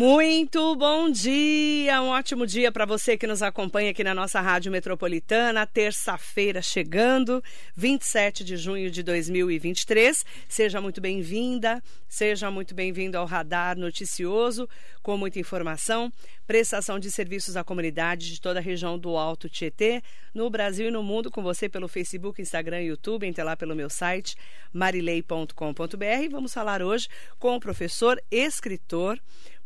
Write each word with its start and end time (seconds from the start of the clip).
Muito 0.00 0.74
bom 0.76 1.10
dia, 1.10 2.00
um 2.00 2.08
ótimo 2.08 2.46
dia 2.46 2.72
para 2.72 2.86
você 2.86 3.18
que 3.18 3.26
nos 3.26 3.42
acompanha 3.42 3.90
aqui 3.90 4.02
na 4.02 4.14
nossa 4.14 4.40
Rádio 4.40 4.72
Metropolitana, 4.72 5.66
terça-feira 5.66 6.62
chegando, 6.62 7.44
27 7.76 8.42
de 8.42 8.56
junho 8.56 8.90
de 8.90 9.02
2023. 9.02 10.24
Seja 10.48 10.80
muito 10.80 11.02
bem-vinda, 11.02 11.82
seja 12.08 12.50
muito 12.50 12.74
bem-vindo 12.74 13.18
ao 13.18 13.26
Radar 13.26 13.76
Noticioso, 13.76 14.66
com 15.02 15.18
muita 15.18 15.38
informação, 15.38 16.10
prestação 16.46 16.98
de 16.98 17.10
serviços 17.10 17.54
à 17.54 17.62
comunidade 17.62 18.32
de 18.32 18.40
toda 18.40 18.58
a 18.58 18.62
região 18.62 18.98
do 18.98 19.18
Alto 19.18 19.50
Tietê, 19.50 20.02
no 20.32 20.48
Brasil 20.48 20.88
e 20.88 20.90
no 20.90 21.02
mundo, 21.02 21.30
com 21.30 21.42
você 21.42 21.68
pelo 21.68 21.88
Facebook, 21.88 22.40
Instagram 22.40 22.80
e 22.80 22.86
YouTube, 22.86 23.26
entre 23.26 23.44
lá 23.44 23.54
pelo 23.54 23.76
meu 23.76 23.90
site 23.90 24.34
marilei.com.br. 24.72 26.30
Vamos 26.30 26.54
falar 26.54 26.80
hoje 26.80 27.06
com 27.38 27.54
o 27.54 27.60
professor 27.60 28.18
escritor 28.30 29.20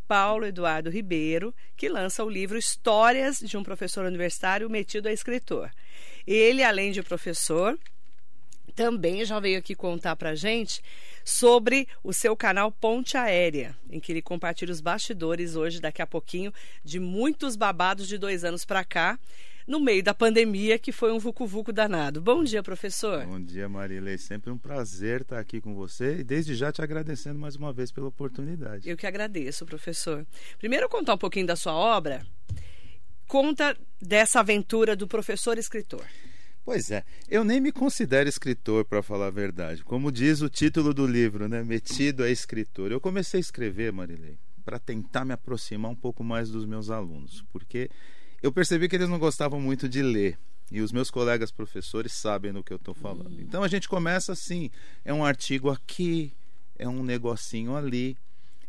Paulo 0.07 0.47
Eduardo 0.47 0.91
Ribeiro, 0.91 1.55
que 1.77 1.89
lança 1.89 2.25
o 2.25 2.31
livro 2.31 2.59
Histórias 2.59 3.39
de 3.39 3.57
um 3.57 3.63
Professor 3.63 4.05
Universitário 4.05 4.71
Metido 4.71 5.09
a 5.09 5.13
Escritor. 5.13 5.71
Ele, 6.27 6.63
além 6.63 6.93
de 6.93 7.03
professor, 7.03 7.79
também 8.75 9.25
já 9.25 9.39
veio 9.39 9.59
aqui 9.59 9.75
contar 9.75 10.17
para 10.17 10.35
gente 10.35 10.83
sobre 11.25 11.89
o 12.03 12.13
seu 12.13 12.37
canal 12.37 12.71
Ponte 12.71 13.17
Aérea, 13.17 13.77
em 13.91 13.99
que 13.99 14.13
ele 14.13 14.23
compartilha 14.23 14.71
os 14.73 14.81
bastidores 14.81 15.57
hoje, 15.57 15.81
daqui 15.81 16.03
a 16.03 16.07
pouquinho, 16.07 16.53
de 16.85 17.01
muitos 17.01 17.57
babados 17.57 18.07
de 18.07 18.19
dois 18.19 18.45
anos 18.45 18.65
para 18.65 18.85
cá 18.85 19.19
no 19.67 19.81
meio 19.81 20.03
da 20.03 20.13
pandemia, 20.13 20.79
que 20.79 20.93
foi 20.93 21.11
um 21.11 21.19
vucu-vucu 21.19 21.73
danado. 21.73 22.21
Bom 22.21 22.45
dia, 22.45 22.63
professor. 22.63 23.25
Bom 23.25 23.41
dia, 23.41 23.69
Marilei. 23.69 24.19
Sempre 24.19 24.51
um 24.51 24.59
prazer 24.59 25.23
estar 25.23 25.39
aqui 25.39 25.61
com 25.61 25.75
você 25.75 26.19
e 26.19 26.25
desde 26.25 26.55
já 26.55 26.71
te 26.71 26.83
agradecendo 26.83 27.39
mais 27.39 27.57
uma 27.57 27.73
vez 27.73 27.91
pela 27.91 28.09
oportunidade. 28.09 28.89
Eu 28.89 28.97
que 28.97 29.07
agradeço, 29.07 29.65
professor. 29.65 30.27
Primeiro, 30.59 30.89
contar 30.89 31.15
um 31.15 31.19
pouquinho 31.19 31.47
da 31.47 31.57
sua 31.57 31.73
obra. 31.73 32.27
Conta 33.27 33.75
dessa 34.01 34.41
aventura 34.41 34.95
do 34.95 35.09
professor 35.09 35.57
escritor. 35.57 36.05
Pois 36.65 36.91
é, 36.91 37.05
eu 37.29 37.45
nem 37.45 37.61
me 37.61 37.71
considero 37.71 38.29
escritor, 38.29 38.87
para 38.87 39.03
falar 39.03 39.27
a 39.27 39.31
verdade. 39.31 39.85
Como 39.85 40.11
diz 40.11 40.41
o 40.41 40.49
título 40.49 40.95
do 40.95 41.07
livro, 41.07 41.47
né? 41.47 41.63
Metido 41.63 42.23
a 42.23 42.31
escritor. 42.31 42.91
Eu 42.91 43.01
comecei 43.01 43.39
a 43.39 43.41
escrever, 43.41 43.93
Marilei, 43.93 44.39
para 44.65 44.79
tentar 44.79 45.27
me 45.27 45.35
aproximar 45.35 45.91
um 45.91 45.95
pouco 45.95 46.25
mais 46.25 46.49
dos 46.49 46.65
meus 46.65 46.89
alunos, 46.89 47.45
porque 47.53 47.91
eu 48.43 48.51
percebi 48.51 48.89
que 48.89 48.97
eles 48.97 49.11
não 49.11 49.19
gostavam 49.19 49.61
muito 49.61 49.89
de 49.89 50.03
ler. 50.03 50.39
E 50.73 50.81
os 50.81 50.91
meus 50.91 51.11
colegas 51.11 51.51
professores 51.51 52.13
sabem 52.13 52.51
do 52.51 52.65
que 52.65 52.73
eu 52.73 52.79
estou 52.79 52.95
falando. 52.95 53.37
Hum. 53.37 53.41
Então 53.41 53.63
a 53.63 53.69
gente 53.69 53.87
começa 53.87 54.33
assim: 54.33 54.71
é 55.05 55.13
um 55.13 55.23
artigo 55.23 55.71
aqui, 55.71 56.33
é 56.79 56.89
um 56.89 57.03
negocinho 57.03 57.77
ali, 57.77 58.17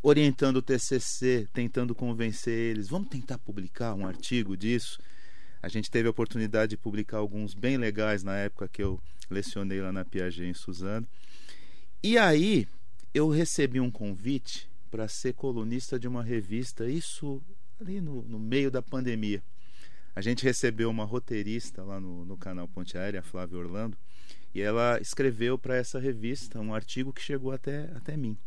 orientando 0.03 0.57
o 0.57 0.61
TCC, 0.61 1.47
tentando 1.53 1.95
convencer 1.95 2.53
eles. 2.53 2.89
Vamos 2.89 3.07
tentar 3.07 3.37
publicar 3.37 3.93
um 3.93 4.05
artigo 4.05 4.57
disso. 4.57 4.99
A 5.65 5.67
gente 5.67 5.89
teve 5.89 6.07
a 6.07 6.11
oportunidade 6.11 6.69
de 6.69 6.77
publicar 6.77 7.17
alguns 7.17 7.55
bem 7.55 7.75
legais 7.75 8.23
na 8.23 8.37
época 8.37 8.67
que 8.67 8.83
eu 8.83 9.01
lecionei 9.31 9.81
lá 9.81 9.91
na 9.91 10.05
Piaget 10.05 10.43
em 10.43 10.53
Suzano. 10.53 11.07
E 12.03 12.19
aí 12.19 12.67
eu 13.15 13.29
recebi 13.29 13.79
um 13.79 13.89
convite 13.89 14.69
para 14.91 15.07
ser 15.07 15.33
colunista 15.33 15.97
de 15.97 16.07
uma 16.07 16.21
revista, 16.21 16.87
isso 16.87 17.41
ali 17.81 17.99
no, 17.99 18.21
no, 18.21 18.37
meio 18.37 18.69
da 18.69 18.79
pandemia. 18.79 19.41
A 20.15 20.21
gente 20.21 20.43
recebeu 20.43 20.87
uma 20.87 21.03
roteirista 21.03 21.81
lá 21.81 21.99
no, 21.99 22.23
no 22.25 22.37
canal 22.37 22.67
Ponte 22.67 22.95
Aérea, 22.95 23.23
Flávia 23.23 23.57
Orlando, 23.57 23.97
e 24.53 24.61
ela 24.61 24.99
escreveu 25.01 25.57
para 25.57 25.75
essa 25.75 25.97
revista 25.97 26.61
um 26.61 26.75
artigo 26.75 27.11
que 27.11 27.23
chegou 27.23 27.51
até, 27.51 27.89
até 27.95 28.15
mim. 28.15 28.37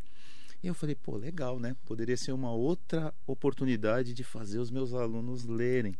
E 0.62 0.68
eu 0.68 0.74
falei, 0.74 0.94
pô, 0.94 1.16
legal, 1.16 1.58
né? 1.58 1.74
Poderia 1.84 2.16
ser 2.16 2.30
uma 2.30 2.52
outra 2.52 3.12
oportunidade 3.26 4.14
de 4.14 4.22
fazer 4.22 4.60
os 4.60 4.70
meus 4.70 4.94
alunos 4.94 5.44
lerem. 5.44 5.96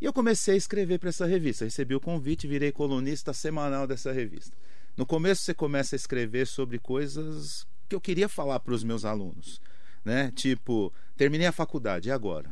E 0.00 0.04
eu 0.04 0.12
comecei 0.12 0.54
a 0.54 0.58
escrever 0.58 0.98
para 0.98 1.08
essa 1.08 1.26
revista. 1.26 1.64
Recebi 1.64 1.94
o 1.94 2.00
convite, 2.00 2.46
virei 2.46 2.70
colunista 2.70 3.32
semanal 3.32 3.86
dessa 3.86 4.12
revista. 4.12 4.56
No 4.96 5.06
começo 5.06 5.42
você 5.42 5.54
começa 5.54 5.94
a 5.94 5.98
escrever 5.98 6.46
sobre 6.46 6.78
coisas 6.78 7.66
que 7.88 7.94
eu 7.94 8.00
queria 8.00 8.28
falar 8.28 8.60
para 8.60 8.74
os 8.74 8.82
meus 8.82 9.04
alunos, 9.04 9.60
né? 10.04 10.32
Tipo, 10.34 10.92
terminei 11.16 11.46
a 11.46 11.52
faculdade, 11.52 12.08
e 12.08 12.12
agora? 12.12 12.50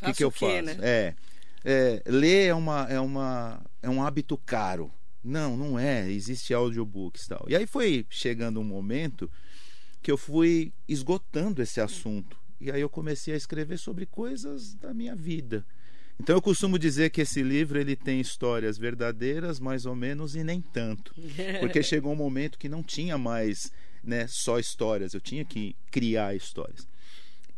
O 0.00 0.06
que, 0.06 0.14
que 0.14 0.24
eu 0.24 0.30
faço? 0.30 0.62
Né? 0.62 0.78
É, 0.80 1.14
é, 1.64 2.02
ler 2.06 2.46
é 2.46 2.54
uma 2.54 2.86
é 2.88 3.00
uma 3.00 3.60
é 3.82 3.90
um 3.90 4.02
hábito 4.02 4.38
caro. 4.38 4.92
Não, 5.22 5.56
não 5.56 5.76
é. 5.76 6.08
Existe 6.08 6.54
audiobooks 6.54 7.24
e 7.24 7.28
tal. 7.28 7.44
E 7.48 7.56
aí 7.56 7.66
foi 7.66 8.06
chegando 8.08 8.60
um 8.60 8.64
momento 8.64 9.28
que 10.00 10.10
eu 10.10 10.16
fui 10.16 10.72
esgotando 10.86 11.60
esse 11.60 11.80
assunto. 11.80 12.38
E 12.60 12.70
aí 12.70 12.80
eu 12.80 12.88
comecei 12.88 13.34
a 13.34 13.36
escrever 13.36 13.76
sobre 13.76 14.06
coisas 14.06 14.74
da 14.74 14.94
minha 14.94 15.16
vida. 15.16 15.66
Então 16.18 16.36
eu 16.36 16.42
costumo 16.42 16.78
dizer 16.78 17.10
que 17.10 17.20
esse 17.20 17.42
livro 17.42 17.78
ele 17.78 17.94
tem 17.94 18.20
histórias 18.20 18.78
verdadeiras, 18.78 19.60
mais 19.60 19.84
ou 19.84 19.94
menos, 19.94 20.34
e 20.34 20.42
nem 20.42 20.60
tanto. 20.60 21.14
Porque 21.60 21.82
chegou 21.82 22.12
um 22.12 22.16
momento 22.16 22.58
que 22.58 22.68
não 22.68 22.82
tinha 22.82 23.18
mais 23.18 23.70
né, 24.02 24.26
só 24.26 24.58
histórias, 24.58 25.14
eu 25.14 25.20
tinha 25.20 25.44
que 25.44 25.76
criar 25.90 26.34
histórias. 26.34 26.88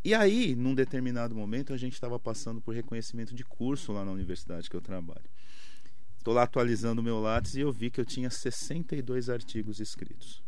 E 0.05 0.15
aí, 0.15 0.55
num 0.55 0.75
determinado 0.75 1.35
momento, 1.35 1.73
a 1.73 1.77
gente 1.77 1.93
estava 1.93 2.19
passando 2.19 2.61
por 2.61 2.75
reconhecimento 2.75 3.35
de 3.35 3.45
curso 3.45 3.93
lá 3.93 4.05
na 4.05 4.13
universidade 4.13 4.69
que 4.69 4.77
eu 4.77 4.81
trabalho. 4.81 5.29
Estou 6.17 6.35
lá 6.35 6.45
atualizando 6.45 7.01
o 7.01 7.05
meu 7.05 7.21
Lattes 7.21 7.55
e 7.55 7.61
eu 7.61 7.73
vi 7.73 7.91
que 7.91 8.01
eu 8.01 8.05
tinha 8.05 8.31
62 8.31 9.29
artigos 9.29 9.81
escritos. 9.81 10.43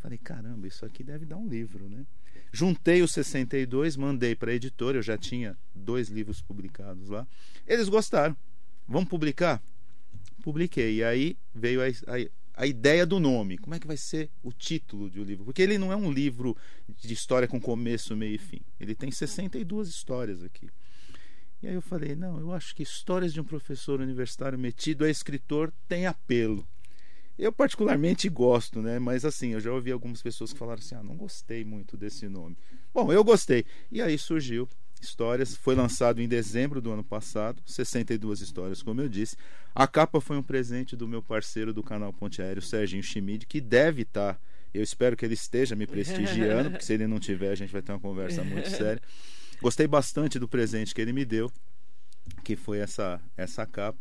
Falei, 0.00 0.18
caramba, 0.18 0.66
isso 0.66 0.84
aqui 0.84 1.04
deve 1.04 1.24
dar 1.24 1.36
um 1.36 1.48
livro, 1.48 1.88
né? 1.88 2.04
Juntei 2.52 3.00
os 3.00 3.12
62, 3.12 3.96
mandei 3.96 4.36
para 4.36 4.50
a 4.50 4.54
editora, 4.54 4.98
eu 4.98 5.02
já 5.02 5.16
tinha 5.16 5.56
dois 5.74 6.08
livros 6.08 6.42
publicados 6.42 7.08
lá. 7.08 7.26
Eles 7.66 7.88
gostaram. 7.88 8.36
Vamos 8.86 9.08
publicar? 9.08 9.62
Publiquei. 10.42 10.96
E 10.96 11.04
aí 11.04 11.36
veio 11.54 11.80
a, 11.80 11.86
a, 11.86 12.62
a 12.62 12.66
ideia 12.66 13.06
do 13.06 13.18
nome. 13.18 13.56
Como 13.56 13.74
é 13.74 13.80
que 13.80 13.86
vai 13.86 13.96
ser 13.96 14.28
o 14.42 14.52
título 14.52 15.08
do 15.08 15.24
livro? 15.24 15.46
Porque 15.46 15.62
ele 15.62 15.78
não 15.78 15.90
é 15.90 15.96
um 15.96 16.12
livro 16.12 16.54
de 17.00 17.14
história 17.14 17.48
com 17.48 17.58
começo, 17.58 18.14
meio 18.14 18.34
e 18.34 18.38
fim. 18.38 18.60
Ele 18.78 18.94
tem 18.94 19.10
62 19.10 19.88
histórias 19.88 20.44
aqui. 20.44 20.68
E 21.62 21.68
aí 21.68 21.74
eu 21.74 21.82
falei, 21.82 22.14
não, 22.14 22.38
eu 22.38 22.52
acho 22.52 22.74
que 22.74 22.82
histórias 22.82 23.32
de 23.32 23.40
um 23.40 23.44
professor 23.44 24.00
universitário 24.00 24.58
metido 24.58 25.04
a 25.04 25.10
escritor 25.10 25.72
tem 25.88 26.06
apelo. 26.06 26.68
Eu 27.42 27.52
particularmente 27.52 28.28
gosto, 28.28 28.80
né? 28.80 28.98
Mas 28.98 29.24
assim, 29.24 29.50
eu 29.50 29.60
já 29.60 29.72
ouvi 29.72 29.90
algumas 29.90 30.22
pessoas 30.22 30.52
que 30.52 30.58
falaram 30.58 30.80
assim: 30.80 30.94
"Ah, 30.94 31.02
não 31.02 31.16
gostei 31.16 31.64
muito 31.64 31.96
desse 31.96 32.28
nome". 32.28 32.56
Bom, 32.94 33.12
eu 33.12 33.24
gostei. 33.24 33.64
E 33.90 34.00
aí 34.00 34.16
surgiu 34.16 34.68
Histórias, 35.02 35.56
foi 35.56 35.74
lançado 35.74 36.22
em 36.22 36.28
dezembro 36.28 36.80
do 36.80 36.92
ano 36.92 37.02
passado, 37.02 37.60
62 37.66 38.40
histórias, 38.40 38.84
como 38.84 39.00
eu 39.00 39.08
disse. 39.08 39.36
A 39.74 39.84
capa 39.88 40.20
foi 40.20 40.36
um 40.36 40.42
presente 40.44 40.94
do 40.94 41.08
meu 41.08 41.20
parceiro 41.20 41.74
do 41.74 41.82
canal 41.82 42.12
Ponte 42.12 42.40
Aéreo, 42.40 42.62
Serginho 42.62 43.02
Schmid, 43.02 43.44
que 43.46 43.60
deve 43.60 44.02
estar, 44.02 44.34
tá, 44.34 44.40
eu 44.72 44.80
espero 44.80 45.16
que 45.16 45.24
ele 45.24 45.34
esteja 45.34 45.74
me 45.74 45.88
prestigiando, 45.88 46.70
porque 46.70 46.84
se 46.84 46.92
ele 46.92 47.08
não 47.08 47.18
tiver, 47.18 47.50
a 47.50 47.56
gente 47.56 47.72
vai 47.72 47.82
ter 47.82 47.90
uma 47.90 47.98
conversa 47.98 48.44
muito 48.44 48.70
séria. 48.70 49.02
Gostei 49.60 49.88
bastante 49.88 50.38
do 50.38 50.46
presente 50.46 50.94
que 50.94 51.00
ele 51.00 51.12
me 51.12 51.24
deu, 51.24 51.50
que 52.44 52.54
foi 52.54 52.78
essa 52.78 53.20
essa 53.36 53.66
capa. 53.66 53.98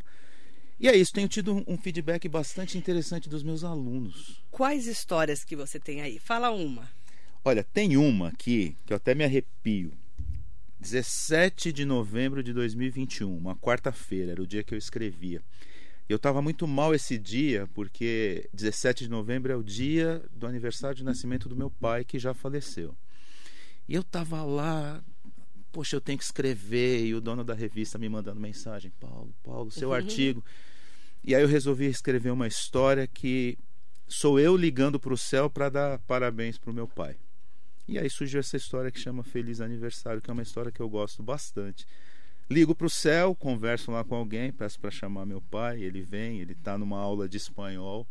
E 0.81 0.87
é 0.87 0.97
isso, 0.97 1.13
tenho 1.13 1.27
tido 1.27 1.63
um 1.67 1.77
feedback 1.77 2.27
bastante 2.27 2.75
interessante 2.75 3.29
dos 3.29 3.43
meus 3.43 3.63
alunos. 3.63 4.41
Quais 4.49 4.87
histórias 4.87 5.43
que 5.43 5.55
você 5.55 5.79
tem 5.79 6.01
aí? 6.01 6.17
Fala 6.17 6.49
uma. 6.49 6.89
Olha, 7.45 7.63
tem 7.63 7.97
uma 7.97 8.29
aqui 8.29 8.75
que 8.83 8.91
eu 8.91 8.97
até 8.97 9.13
me 9.13 9.23
arrepio. 9.23 9.93
17 10.79 11.71
de 11.71 11.85
novembro 11.85 12.41
de 12.41 12.51
2021, 12.51 13.37
uma 13.37 13.55
quarta-feira, 13.55 14.31
era 14.31 14.41
o 14.41 14.47
dia 14.47 14.63
que 14.63 14.73
eu 14.73 14.77
escrevia. 14.77 15.43
Eu 16.09 16.15
estava 16.15 16.41
muito 16.41 16.67
mal 16.67 16.95
esse 16.95 17.15
dia, 17.15 17.69
porque 17.75 18.49
17 18.51 19.03
de 19.03 19.09
novembro 19.11 19.51
é 19.51 19.55
o 19.55 19.61
dia 19.61 20.23
do 20.33 20.47
aniversário 20.47 20.97
de 20.97 21.03
nascimento 21.03 21.47
do 21.47 21.55
meu 21.55 21.69
pai, 21.69 22.03
que 22.03 22.17
já 22.17 22.33
faleceu. 22.33 22.95
E 23.87 23.93
eu 23.93 24.01
estava 24.01 24.41
lá, 24.41 24.99
poxa, 25.71 25.95
eu 25.95 26.01
tenho 26.01 26.17
que 26.17 26.23
escrever, 26.23 27.05
e 27.05 27.13
o 27.13 27.21
dono 27.21 27.43
da 27.43 27.53
revista 27.53 27.99
me 27.99 28.09
mandando 28.09 28.39
mensagem: 28.39 28.91
Paulo, 28.99 29.31
Paulo, 29.43 29.69
seu 29.69 29.89
uhum. 29.89 29.95
artigo. 29.95 30.43
E 31.23 31.35
aí 31.35 31.41
eu 31.41 31.47
resolvi 31.47 31.85
escrever 31.85 32.31
uma 32.31 32.47
história 32.47 33.05
que 33.07 33.57
sou 34.07 34.39
eu 34.39 34.57
ligando 34.57 34.99
para 34.99 35.13
o 35.13 35.17
céu 35.17 35.49
para 35.49 35.69
dar 35.69 35.99
parabéns 35.99 36.57
para 36.57 36.71
o 36.71 36.73
meu 36.73 36.87
pai. 36.87 37.15
E 37.87 37.99
aí 37.99 38.09
surgiu 38.09 38.39
essa 38.39 38.57
história 38.57 38.91
que 38.91 38.99
chama 38.99 39.23
Feliz 39.23 39.61
Aniversário, 39.61 40.21
que 40.21 40.29
é 40.29 40.33
uma 40.33 40.41
história 40.41 40.71
que 40.71 40.81
eu 40.81 40.89
gosto 40.89 41.21
bastante. 41.21 41.85
Ligo 42.49 42.75
para 42.75 42.87
o 42.87 42.89
céu, 42.89 43.35
converso 43.35 43.91
lá 43.91 44.03
com 44.03 44.15
alguém, 44.15 44.51
peço 44.51 44.79
para 44.79 44.91
chamar 44.91 45.25
meu 45.25 45.41
pai, 45.41 45.81
ele 45.81 46.01
vem, 46.01 46.39
ele 46.41 46.53
está 46.53 46.77
numa 46.77 46.99
aula 46.99 47.29
de 47.29 47.37
espanhol. 47.37 48.05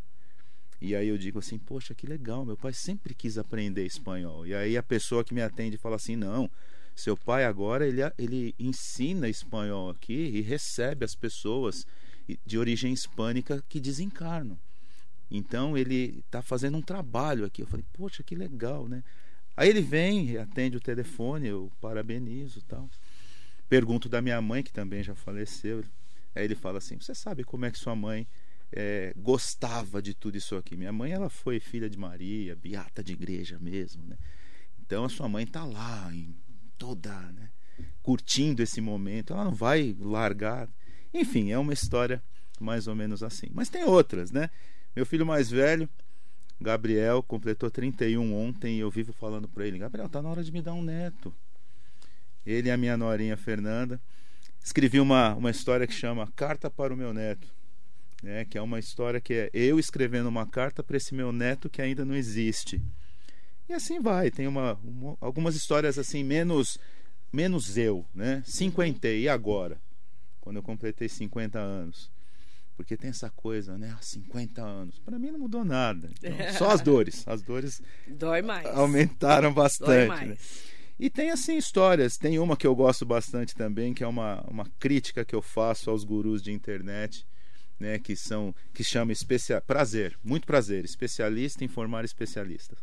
E 0.81 0.95
aí 0.95 1.09
eu 1.09 1.19
digo 1.19 1.39
assim, 1.39 1.59
poxa, 1.59 1.95
que 1.95 2.07
legal, 2.07 2.47
meu 2.47 2.57
pai 2.57 2.73
sempre 2.73 3.12
quis 3.12 3.37
aprender 3.37 3.85
espanhol. 3.85 4.47
E 4.47 4.55
aí 4.55 4.77
a 4.77 4.83
pessoa 4.83 5.23
que 5.25 5.35
me 5.35 5.43
atende 5.43 5.77
fala 5.77 5.97
assim, 5.97 6.17
não, 6.17 6.51
seu 6.97 7.17
pai 7.17 7.45
agora 7.45 7.87
ele, 7.87 8.01
ele 8.17 8.55
ensina 8.59 9.29
espanhol 9.29 9.91
aqui 9.91 10.31
e 10.35 10.41
recebe 10.41 11.05
as 11.05 11.15
pessoas 11.15 11.87
de 12.44 12.59
origem 12.59 12.93
hispânica 12.93 13.62
que 13.69 13.81
desencarnam. 13.81 14.59
Então 15.31 15.77
ele 15.77 16.23
está 16.27 16.43
fazendo 16.43 16.77
um 16.77 16.82
trabalho 16.82 17.44
aqui. 17.44 17.62
Eu 17.62 17.67
falei, 17.67 17.85
poxa, 17.93 18.23
que 18.23 18.35
legal, 18.35 18.88
né? 18.88 19.03
Aí 19.56 19.69
ele 19.69 19.81
vem, 19.81 20.37
atende 20.37 20.77
o 20.77 20.81
telefone, 20.81 21.49
eu 21.49 21.71
parabenizo 21.81 22.62
tal. 22.62 22.88
Pergunto 23.69 24.09
da 24.09 24.21
minha 24.21 24.41
mãe, 24.41 24.62
que 24.62 24.73
também 24.73 25.03
já 25.03 25.15
faleceu. 25.15 25.85
Aí 26.35 26.44
ele 26.44 26.55
fala 26.55 26.79
assim: 26.79 26.99
Você 26.99 27.15
sabe 27.15 27.44
como 27.44 27.65
é 27.65 27.71
que 27.71 27.79
sua 27.79 27.94
mãe 27.94 28.27
é, 28.73 29.12
gostava 29.17 30.00
de 30.03 30.15
tudo 30.15 30.37
isso 30.37 30.56
aqui? 30.56 30.76
Minha 30.76 30.93
mãe 30.93 31.12
ela 31.12 31.29
foi 31.29 31.61
filha 31.61 31.88
de 31.88 31.99
Maria, 31.99 32.56
beata 32.56 33.03
de 33.03 33.12
igreja 33.12 33.59
mesmo, 33.61 34.05
né? 34.05 34.17
Então 34.81 35.05
a 35.05 35.09
sua 35.09 35.29
mãe 35.29 35.44
está 35.44 35.65
lá 35.65 36.11
em 36.12 36.35
toda, 36.76 37.15
né? 37.33 37.50
curtindo 38.03 38.62
esse 38.62 38.81
momento. 38.81 39.33
Ela 39.33 39.44
não 39.44 39.55
vai 39.55 39.97
largar. 39.99 40.69
Enfim, 41.12 41.51
é 41.51 41.59
uma 41.59 41.73
história 41.73 42.23
mais 42.61 42.87
ou 42.87 42.95
menos 42.95 43.23
assim. 43.23 43.49
Mas 43.53 43.69
tem 43.69 43.85
outras, 43.85 44.31
né? 44.31 44.51
Meu 44.95 45.07
filho 45.07 45.25
mais 45.25 45.51
velho, 45.51 45.89
Gabriel, 46.61 47.23
completou 47.23 47.71
31 47.71 48.35
ontem 48.35 48.77
e 48.77 48.81
eu 48.81 48.91
vivo 48.91 49.12
falando 49.12 49.49
para 49.49 49.67
ele: 49.67 49.79
Gabriel, 49.79 50.09
tá 50.09 50.21
na 50.21 50.29
hora 50.29 50.45
de 50.45 50.53
me 50.53 50.61
dar 50.61 50.75
um 50.75 50.83
neto. 50.83 51.35
Ele 52.45 52.69
e 52.69 52.71
a 52.71 52.77
minha 52.77 52.97
norinha 52.97 53.37
Fernanda. 53.37 54.01
Escrevi 54.62 55.01
uma, 55.01 55.35
uma 55.35 55.51
história 55.51 55.87
que 55.87 55.95
chama 55.95 56.31
Carta 56.37 56.71
para 56.71 56.93
o 56.93 56.97
Meu 56.97 57.15
Neto. 57.15 57.49
Né, 58.23 58.45
que 58.45 58.59
é 58.59 58.61
uma 58.61 58.79
história 58.79 59.19
que 59.19 59.33
é 59.33 59.51
eu 59.55 59.79
escrevendo 59.79 60.29
uma 60.29 60.47
carta 60.47 60.83
para 60.83 60.95
esse 60.95 61.15
meu 61.15 61.33
neto 61.33 61.71
que 61.71 61.81
ainda 61.81 62.05
não 62.05 62.15
existe. 62.15 62.83
E 63.67 63.73
assim 63.73 63.99
vai. 63.99 64.31
Tem 64.31 64.47
uma, 64.47 64.75
uma 64.85 65.17
algumas 65.23 65.57
histórias 65.57 65.99
assim 65.99 66.23
menos 66.23 66.79
menos 67.33 67.79
eu, 67.79 68.05
né? 68.15 68.43
Cinquentei, 68.45 69.23
e 69.23 69.29
agora? 69.29 69.81
Quando 70.40 70.56
eu 70.56 70.62
completei 70.62 71.08
50 71.08 71.58
anos. 71.58 72.10
Porque 72.76 72.96
tem 72.96 73.10
essa 73.10 73.28
coisa, 73.31 73.76
né? 73.76 73.94
50 74.00 74.62
anos. 74.62 74.98
Para 75.00 75.19
mim 75.19 75.31
não 75.31 75.38
mudou 75.38 75.64
nada. 75.64 76.10
Então, 76.19 76.32
só 76.56 76.70
as 76.70 76.81
dores. 76.81 77.28
As 77.28 77.42
dores 77.42 77.82
Dói 78.08 78.40
mais. 78.40 78.66
aumentaram 78.66 79.52
bastante. 79.52 80.08
Dói 80.08 80.20
né? 80.20 80.26
mais. 80.26 80.70
E 80.98 81.08
tem 81.08 81.31
assim 81.31 81.56
histórias. 81.56 82.16
Tem 82.16 82.38
uma 82.38 82.56
que 82.56 82.66
eu 82.66 82.75
gosto 82.75 83.04
bastante 83.04 83.54
também, 83.54 83.92
que 83.92 84.02
é 84.02 84.06
uma, 84.06 84.42
uma 84.48 84.66
crítica 84.78 85.25
que 85.25 85.34
eu 85.34 85.42
faço 85.42 85.90
aos 85.90 86.04
gurus 86.04 86.42
de 86.42 86.52
internet, 86.52 87.26
né? 87.78 87.98
Que 87.98 88.16
são 88.16 88.54
que 88.72 88.84
chama 88.84 89.12
especial 89.12 89.60
prazer, 89.62 90.19
muito 90.22 90.46
prazer, 90.46 90.84
especialista 90.84 91.64
em 91.64 91.69
formar 91.69 92.04
especialistas. 92.04 92.78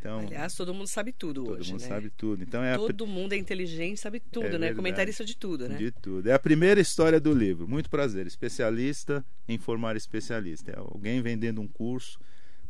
Então, 0.00 0.20
Aliás, 0.20 0.54
todo 0.54 0.72
mundo 0.72 0.86
sabe 0.86 1.12
tudo 1.12 1.42
todo 1.44 1.58
hoje, 1.58 1.72
mundo 1.72 1.80
né? 1.82 1.88
sabe 1.88 2.10
tudo. 2.10 2.42
Então 2.42 2.62
é 2.62 2.74
a 2.74 2.76
Todo 2.76 3.06
mundo 3.06 3.32
é 3.32 3.36
inteligente, 3.36 3.98
sabe 3.98 4.20
tudo, 4.20 4.44
É 4.46 4.50
né? 4.50 4.58
verdade. 4.58 4.76
Comentarista 4.76 5.24
de 5.24 5.36
tudo, 5.36 5.68
né? 5.68 5.76
De 5.76 5.90
tudo. 5.90 6.28
É 6.28 6.32
a 6.32 6.38
primeira 6.38 6.80
história 6.80 7.18
do 7.20 7.32
livro. 7.34 7.66
Muito 7.66 7.90
prazer. 7.90 8.26
Especialista 8.26 9.24
em 9.48 9.58
formar 9.58 9.96
especialista. 9.96 10.70
É 10.70 10.78
alguém 10.78 11.20
vendendo 11.20 11.60
um 11.60 11.66
curso 11.66 12.18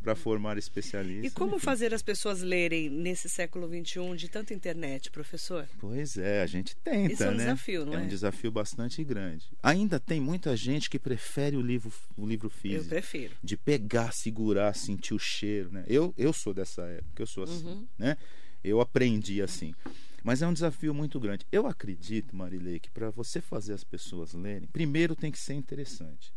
para 0.03 0.15
formar 0.15 0.57
especialista. 0.59 1.27
E 1.27 1.31
como 1.31 1.57
Enfim. 1.57 1.65
fazer 1.65 1.93
as 1.93 2.03
pessoas 2.03 2.41
lerem 2.43 2.89
nesse 2.89 3.29
século 3.29 3.67
XXI 3.69 4.17
de 4.17 4.29
tanta 4.29 4.55
internet, 4.55 5.11
professor? 5.11 5.69
Pois 5.79 6.17
é, 6.17 6.41
a 6.43 6.47
gente 6.47 6.77
tenta, 6.77 7.13
Isso 7.13 7.25
é 7.25 7.29
um 7.29 7.33
né? 7.33 7.37
desafio, 7.45 7.85
não 7.87 7.95
é? 7.95 7.97
é? 7.97 7.99
um 8.01 8.09
desafio 8.09 8.51
bastante 8.51 9.03
grande. 9.05 9.47
Ainda 9.63 9.99
tem 10.01 10.21
muita 10.21 10.57
gente 10.57 10.89
que 10.89 10.99
prefere 10.99 11.57
o 11.57 11.61
livro, 11.61 11.93
o 12.17 12.27
livro 12.27 12.47
Eu 12.47 12.51
físico. 12.51 12.89
prefiro. 12.89 13.35
De 13.43 13.57
pegar, 13.57 14.13
segurar, 14.13 14.75
sentir 14.75 15.15
o 15.15 15.19
cheiro, 15.19 15.71
né? 15.73 15.85
Eu, 15.89 16.15
eu 16.17 16.33
sou 16.33 16.55
dessa 16.55 16.83
época, 16.83 17.23
eu 17.23 17.27
sou 17.27 17.45
assim, 17.45 17.65
Uhum. 17.67 17.87
né? 17.99 18.17
Eu 18.63 18.81
aprendi 18.81 19.41
assim. 19.43 19.75
Mas 20.23 20.43
é 20.43 20.47
um 20.47 20.53
desafio 20.53 20.93
muito 20.93 21.19
grande. 21.21 21.47
Eu 21.51 21.67
acredito, 21.67 22.35
Marilei, 22.35 22.79
que 22.81 22.91
para 22.91 23.09
você 23.11 23.41
fazer 23.41 23.73
as 23.73 23.85
pessoas 23.85 24.35
lerem, 24.35 24.69
primeiro 24.69 25.15
tem 25.15 25.31
que 25.31 25.39
ser 25.39 25.55
interessante. 25.55 26.33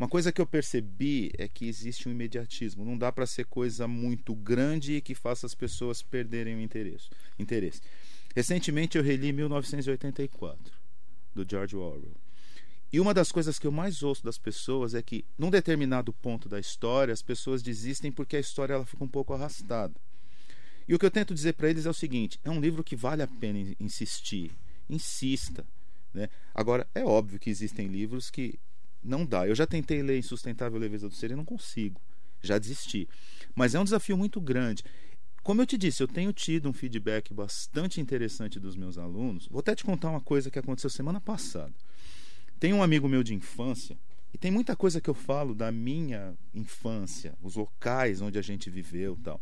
Uma 0.00 0.08
coisa 0.08 0.32
que 0.32 0.40
eu 0.40 0.46
percebi 0.46 1.30
é 1.36 1.46
que 1.46 1.68
existe 1.68 2.08
um 2.08 2.12
imediatismo. 2.12 2.86
Não 2.86 2.96
dá 2.96 3.12
para 3.12 3.26
ser 3.26 3.44
coisa 3.44 3.86
muito 3.86 4.34
grande 4.34 4.94
e 4.94 5.00
que 5.02 5.14
faça 5.14 5.44
as 5.44 5.54
pessoas 5.54 6.00
perderem 6.02 6.56
o 6.56 6.60
interesse. 6.62 7.10
interesse. 7.38 7.82
Recentemente 8.34 8.96
eu 8.96 9.04
reli 9.04 9.30
1984, 9.30 10.72
do 11.34 11.46
George 11.46 11.76
Orwell. 11.76 12.16
E 12.90 12.98
uma 12.98 13.12
das 13.12 13.30
coisas 13.30 13.58
que 13.58 13.66
eu 13.66 13.70
mais 13.70 14.02
ouço 14.02 14.24
das 14.24 14.38
pessoas 14.38 14.94
é 14.94 15.02
que, 15.02 15.22
num 15.36 15.50
determinado 15.50 16.14
ponto 16.14 16.48
da 16.48 16.58
história, 16.58 17.12
as 17.12 17.20
pessoas 17.20 17.62
desistem 17.62 18.10
porque 18.10 18.36
a 18.36 18.40
história 18.40 18.72
ela 18.72 18.86
fica 18.86 19.04
um 19.04 19.08
pouco 19.08 19.34
arrastada. 19.34 19.94
E 20.88 20.94
o 20.94 20.98
que 20.98 21.04
eu 21.04 21.10
tento 21.10 21.34
dizer 21.34 21.52
para 21.52 21.68
eles 21.68 21.84
é 21.84 21.90
o 21.90 21.94
seguinte: 21.94 22.40
é 22.42 22.48
um 22.48 22.58
livro 22.58 22.82
que 22.82 22.96
vale 22.96 23.20
a 23.20 23.28
pena 23.28 23.58
in- 23.58 23.76
insistir. 23.78 24.50
Insista. 24.88 25.62
Né? 26.14 26.30
Agora, 26.54 26.88
é 26.94 27.04
óbvio 27.04 27.38
que 27.38 27.50
existem 27.50 27.86
livros 27.86 28.30
que 28.30 28.58
não 29.02 29.24
dá. 29.24 29.46
Eu 29.46 29.54
já 29.54 29.66
tentei 29.66 30.02
ler 30.02 30.18
Insustentável 30.18 30.78
Leveza 30.78 31.08
do 31.08 31.14
Ser 31.14 31.30
e 31.30 31.36
não 31.36 31.44
consigo. 31.44 32.00
Já 32.42 32.58
desisti. 32.58 33.08
Mas 33.54 33.74
é 33.74 33.80
um 33.80 33.84
desafio 33.84 34.16
muito 34.16 34.40
grande. 34.40 34.84
Como 35.42 35.62
eu 35.62 35.66
te 35.66 35.78
disse, 35.78 36.02
eu 36.02 36.08
tenho 36.08 36.32
tido 36.32 36.68
um 36.68 36.72
feedback 36.72 37.32
bastante 37.32 38.00
interessante 38.00 38.60
dos 38.60 38.76
meus 38.76 38.98
alunos. 38.98 39.46
Vou 39.48 39.60
até 39.60 39.74
te 39.74 39.84
contar 39.84 40.10
uma 40.10 40.20
coisa 40.20 40.50
que 40.50 40.58
aconteceu 40.58 40.90
semana 40.90 41.20
passada. 41.20 41.72
Tem 42.58 42.74
um 42.74 42.82
amigo 42.82 43.08
meu 43.08 43.22
de 43.22 43.34
infância, 43.34 43.96
e 44.32 44.38
tem 44.38 44.50
muita 44.50 44.76
coisa 44.76 45.00
que 45.00 45.10
eu 45.10 45.14
falo 45.14 45.54
da 45.54 45.72
minha 45.72 46.34
infância, 46.54 47.34
os 47.42 47.56
locais 47.56 48.20
onde 48.20 48.38
a 48.38 48.42
gente 48.42 48.70
viveu 48.70 49.18
tal. 49.22 49.40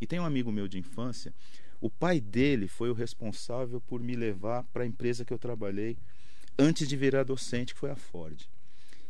E 0.00 0.06
tem 0.06 0.18
um 0.18 0.24
amigo 0.24 0.50
meu 0.50 0.66
de 0.66 0.78
infância, 0.78 1.32
o 1.80 1.88
pai 1.88 2.20
dele 2.20 2.66
foi 2.66 2.90
o 2.90 2.94
responsável 2.94 3.80
por 3.80 4.00
me 4.00 4.16
levar 4.16 4.64
para 4.64 4.82
a 4.82 4.86
empresa 4.86 5.24
que 5.24 5.32
eu 5.32 5.38
trabalhei 5.38 5.96
antes 6.58 6.88
de 6.88 6.96
virar 6.96 7.24
docente, 7.24 7.74
que 7.74 7.80
foi 7.80 7.90
a 7.90 7.96
Ford. 7.96 8.48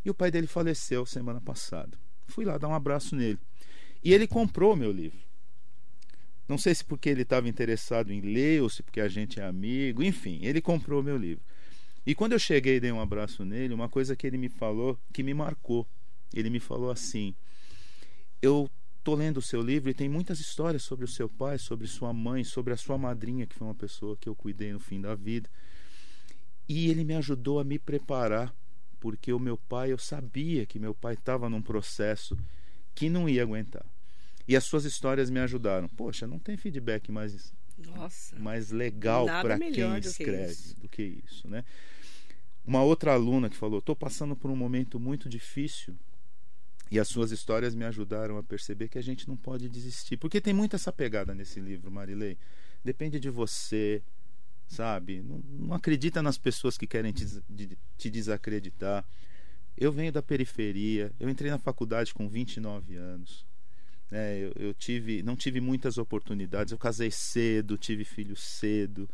E 0.05 0.11
o 0.11 0.15
pai 0.15 0.31
dele 0.31 0.47
faleceu 0.47 1.06
semana 1.06 1.41
passada. 1.41 1.99
Fui 2.27 2.45
lá 2.45 2.59
dar 2.59 2.69
um 2.69 2.75
abraço 2.75 3.17
nele. 3.17 3.39
E 4.03 4.12
ele 4.12 4.27
comprou 4.27 4.77
meu 4.77 4.93
livro. 4.93 5.19
Não 6.47 6.59
sei 6.59 6.75
se 6.75 6.85
porque 6.85 7.09
ele 7.09 7.23
estava 7.23 7.49
interessado 7.49 8.12
em 8.12 8.21
ler 8.21 8.62
ou 8.62 8.69
se 8.69 8.83
porque 8.83 9.01
a 9.01 9.09
gente 9.09 9.41
é 9.41 9.45
amigo, 9.45 10.03
enfim, 10.03 10.41
ele 10.43 10.61
comprou 10.61 11.03
meu 11.03 11.17
livro. 11.17 11.43
E 12.06 12.15
quando 12.15 12.33
eu 12.33 12.39
cheguei 12.39 12.77
e 12.77 12.81
dei 12.81 12.93
um 12.93 13.01
abraço 13.01 13.45
nele, 13.47 13.73
uma 13.73 13.89
coisa 13.89 14.15
que 14.15 14.27
ele 14.27 14.37
me 14.37 14.51
falou 14.51 14.99
que 15.12 15.23
me 15.23 15.33
marcou. 15.33 15.87
Ele 16.35 16.51
me 16.51 16.61
falou 16.61 16.91
assim: 16.91 17.35
Eu 18.43 18.71
tô 19.03 19.15
lendo 19.15 19.39
o 19.39 19.43
seu 19.43 19.62
livro 19.62 19.89
e 19.89 19.95
tem 19.95 20.09
muitas 20.09 20.39
histórias 20.39 20.83
sobre 20.83 21.06
o 21.06 21.09
seu 21.09 21.29
pai, 21.31 21.59
sobre 21.59 21.87
sua 21.87 22.12
mãe, 22.12 22.45
sobre 22.45 22.75
a 22.75 22.77
sua 22.77 22.99
madrinha, 22.99 23.47
que 23.47 23.55
foi 23.55 23.67
uma 23.67 23.75
pessoa 23.75 24.17
que 24.19 24.29
eu 24.29 24.35
cuidei 24.35 24.73
no 24.73 24.81
fim 24.81 25.01
da 25.01 25.15
vida. 25.15 25.49
E 26.69 26.91
ele 26.91 27.05
me 27.05 27.15
ajudou 27.15 27.59
a 27.59 27.65
me 27.65 27.79
preparar, 27.79 28.55
porque 29.05 29.35
o 29.35 29.39
meu 29.39 29.59
pai, 29.59 29.93
eu 29.93 29.99
sabia 29.99 30.65
que 30.65 30.79
meu 30.79 30.95
pai 30.95 31.12
estava 31.12 31.51
num 31.51 31.61
processo 31.61 32.39
que 32.95 33.11
não 33.11 33.29
ia 33.29 33.43
aguentar. 33.43 33.85
E 34.49 34.56
as 34.56 34.65
suas 34.65 34.87
histórias 34.87 35.29
me 35.29 35.41
ajudaram. 35.41 35.87
Poxa, 35.91 36.27
não 36.27 36.39
tem 36.39 36.56
feedback 36.56 37.13
mais 37.13 37.53
Nossa. 37.77 38.34
mais 38.39 38.70
legal 38.70 39.27
para 39.27 39.58
quem 39.58 39.70
do 39.70 40.01
que 40.01 40.06
escreve 40.06 40.75
do 40.79 40.89
que 40.89 41.20
isso, 41.23 41.46
né? 41.46 41.67
Uma 42.65 42.82
outra 42.82 43.13
aluna 43.13 43.51
que 43.51 43.56
falou: 43.58 43.81
"Estou 43.81 43.94
passando 43.94 44.34
por 44.34 44.51
um 44.51 44.56
momento 44.56 44.99
muito 44.99 45.29
difícil 45.29 45.94
e 46.91 46.99
as 46.99 47.06
suas 47.06 47.31
histórias 47.31 47.75
me 47.75 47.84
ajudaram 47.84 48.39
a 48.39 48.43
perceber 48.43 48.89
que 48.89 48.96
a 48.96 49.03
gente 49.03 49.29
não 49.29 49.37
pode 49.37 49.69
desistir, 49.69 50.17
porque 50.17 50.41
tem 50.41 50.55
muito 50.55 50.77
essa 50.77 50.91
pegada 50.91 51.34
nesse 51.34 51.61
livro, 51.61 51.91
Marilei. 51.91 52.39
Depende 52.82 53.20
de 53.20 53.29
você, 53.29 54.03
sabe? 54.67 55.23
Não, 55.23 55.39
não 55.49 55.75
acredita 55.75 56.23
nas 56.23 56.39
pessoas 56.39 56.77
que 56.77 56.87
querem 56.87 57.13
te, 57.13 57.25
de- 57.49 57.79
te 57.97 58.11
desacreditar. 58.11 59.05
Eu 59.77 59.91
venho 59.93 60.13
da 60.13 60.23
periferia, 60.23 61.13
eu 61.19 61.29
entrei 61.29 61.51
na 61.51 61.59
faculdade 61.59 62.15
com 62.15 62.29
29 62.29 62.94
anos. 62.97 63.44
né? 64.11 64.39
eu, 64.39 64.53
eu 64.56 64.75
tive, 64.75 65.23
não 65.23 65.35
tive 65.37 65.61
muitas 65.61 65.99
oportunidades. 65.99 66.73
Eu 66.73 66.79
casei 66.79 67.11
cedo, 67.11 67.77
tive 67.77 68.05
filho 68.05 68.37
cedo. 68.37 69.09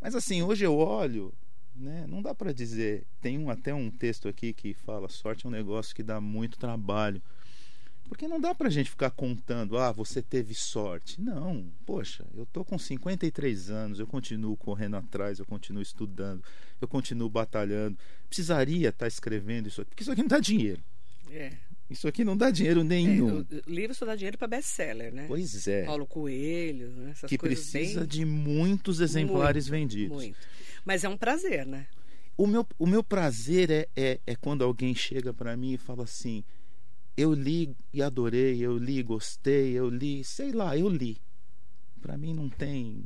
Mas 0.00 0.14
assim, 0.14 0.42
hoje 0.42 0.64
eu 0.64 0.76
olho, 0.76 1.32
né? 1.76 2.06
Não 2.08 2.22
dá 2.22 2.34
para 2.34 2.52
dizer. 2.52 3.06
Tem 3.20 3.38
um, 3.38 3.50
até 3.50 3.74
um 3.74 3.90
texto 3.90 4.28
aqui 4.28 4.52
que 4.52 4.72
fala: 4.74 5.08
sorte 5.08 5.44
é 5.44 5.48
um 5.48 5.52
negócio 5.52 5.94
que 5.94 6.02
dá 6.02 6.20
muito 6.20 6.58
trabalho. 6.58 7.22
Porque 8.08 8.28
não 8.28 8.40
dá 8.40 8.54
pra 8.54 8.68
gente 8.68 8.90
ficar 8.90 9.10
contando, 9.10 9.78
ah, 9.78 9.90
você 9.90 10.20
teve 10.22 10.54
sorte. 10.54 11.20
Não, 11.20 11.66
poxa, 11.86 12.24
eu 12.34 12.46
tô 12.46 12.64
com 12.64 12.78
53 12.78 13.70
anos, 13.70 13.98
eu 13.98 14.06
continuo 14.06 14.56
correndo 14.56 14.96
atrás, 14.96 15.38
eu 15.38 15.46
continuo 15.46 15.82
estudando, 15.82 16.42
eu 16.80 16.86
continuo 16.86 17.28
batalhando. 17.28 17.98
Precisaria 18.28 18.90
estar 18.90 19.06
escrevendo 19.06 19.68
isso 19.68 19.80
aqui, 19.80 19.90
porque 19.90 20.02
isso 20.02 20.12
aqui 20.12 20.20
não 20.20 20.28
dá 20.28 20.38
dinheiro. 20.38 20.82
É. 21.30 21.52
Isso 21.88 22.08
aqui 22.08 22.24
não 22.24 22.36
dá 22.36 22.50
dinheiro 22.50 22.80
É, 22.80 22.84
nenhum. 22.84 23.40
o 23.40 23.46
livro 23.70 23.94
só 23.94 24.06
dá 24.06 24.16
dinheiro 24.16 24.38
para 24.38 24.48
best-seller, 24.48 25.12
né? 25.12 25.26
Pois 25.28 25.66
é. 25.68 25.84
Paulo 25.84 26.06
Coelho, 26.06 26.90
né? 26.90 27.10
essas 27.10 27.28
que 27.28 27.36
coisas 27.36 27.70
precisa 27.70 28.00
bem... 28.00 28.08
de 28.08 28.24
muitos 28.24 29.00
exemplares 29.00 29.68
Muito, 29.68 29.80
vendidos. 29.80 30.16
Muito. 30.16 30.38
Mas 30.84 31.04
é 31.04 31.08
um 31.08 31.16
prazer, 31.16 31.66
né? 31.66 31.86
O 32.36 32.46
meu, 32.46 32.66
o 32.78 32.86
meu 32.86 33.02
prazer 33.02 33.70
é, 33.70 33.88
é, 33.94 34.20
é 34.26 34.34
quando 34.34 34.64
alguém 34.64 34.94
chega 34.94 35.32
para 35.32 35.56
mim 35.56 35.74
e 35.74 35.78
fala 35.78 36.04
assim: 36.04 36.42
eu 37.16 37.32
li 37.32 37.74
e 37.92 38.02
adorei, 38.02 38.58
eu 38.60 38.76
li 38.76 38.98
e 38.98 39.02
gostei, 39.02 39.72
eu 39.72 39.88
li, 39.88 40.24
sei 40.24 40.52
lá, 40.52 40.76
eu 40.76 40.88
li. 40.88 41.18
Para 42.00 42.16
mim 42.18 42.34
não 42.34 42.48
tem. 42.48 43.02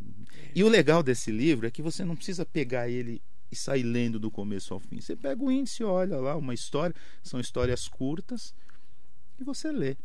E 0.54 0.64
o 0.64 0.68
legal 0.68 1.02
desse 1.02 1.30
livro 1.30 1.66
é 1.66 1.70
que 1.70 1.82
você 1.82 2.04
não 2.04 2.16
precisa 2.16 2.44
pegar 2.44 2.88
ele 2.88 3.22
e 3.50 3.56
sair 3.56 3.82
lendo 3.82 4.18
do 4.18 4.30
começo 4.30 4.74
ao 4.74 4.80
fim. 4.80 5.00
Você 5.00 5.14
pega 5.14 5.42
o 5.42 5.50
índice, 5.50 5.84
olha 5.84 6.16
lá, 6.18 6.36
uma 6.36 6.52
história, 6.52 6.94
são 7.22 7.38
histórias 7.38 7.86
curtas 7.88 8.54
e 9.38 9.44
você 9.44 9.70
lê. 9.70 9.96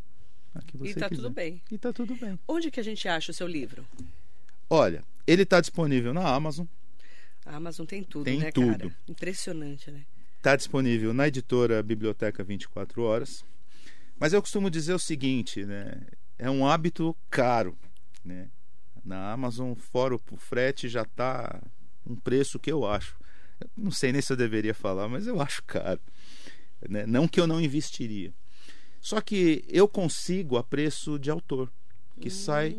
você 0.76 0.92
E 0.92 0.94
tá 0.96 1.10
quiser. 1.10 1.16
tudo 1.22 1.30
bem. 1.32 1.62
E 1.72 1.78
tá 1.78 1.92
tudo 1.92 2.16
bem. 2.16 2.38
Onde 2.48 2.70
que 2.70 2.80
a 2.80 2.84
gente 2.84 3.08
acha 3.08 3.32
o 3.32 3.34
seu 3.34 3.48
livro? 3.48 3.86
Olha, 4.70 5.04
ele 5.26 5.44
está 5.44 5.60
disponível 5.60 6.14
na 6.14 6.28
Amazon, 6.28 6.66
A 7.46 7.56
Amazon 7.56 7.86
tem 7.86 8.04
tudo, 8.04 8.26
Tem 8.26 8.40
né, 8.40 8.52
tudo. 8.52 8.78
cara? 8.90 8.96
Impressionante, 9.08 9.92
né? 9.92 10.06
está 10.38 10.56
disponível 10.56 11.14
na 11.14 11.28
editora 11.28 11.82
Biblioteca 11.82 12.44
24 12.44 13.02
Horas. 13.02 13.44
Mas 14.20 14.34
eu 14.34 14.42
costumo 14.42 14.70
dizer 14.70 14.94
o 14.94 15.00
seguinte, 15.00 15.66
né? 15.66 16.02
É 16.38 16.50
um 16.50 16.68
hábito 16.68 17.16
caro, 17.30 17.78
né? 18.24 18.50
Na 19.04 19.32
Amazon, 19.32 19.74
fora 19.74 20.16
o 20.16 20.38
frete, 20.38 20.88
já 20.88 21.02
está 21.02 21.62
um 22.06 22.16
preço 22.16 22.60
que 22.60 22.72
eu 22.72 22.86
acho. 22.86 23.18
Eu 23.60 23.70
não 23.78 23.92
sei 23.92 24.12
nem 24.12 24.22
se 24.22 24.32
eu 24.32 24.38
deveria 24.38 24.74
falar, 24.74 25.08
mas 25.08 25.28
eu 25.28 25.42
acho 25.42 25.64
caro. 25.64 26.00
né? 26.90 27.06
Não 27.06 27.28
que 27.28 27.40
eu 27.40 27.48
não 27.48 27.62
investiria. 27.62 28.34
Só 29.02 29.20
que 29.20 29.66
eu 29.68 29.88
consigo 29.88 30.58
a 30.58 30.64
preço 30.64 31.20
de 31.20 31.30
autor, 31.30 31.70
que 32.22 32.30
sai 32.30 32.78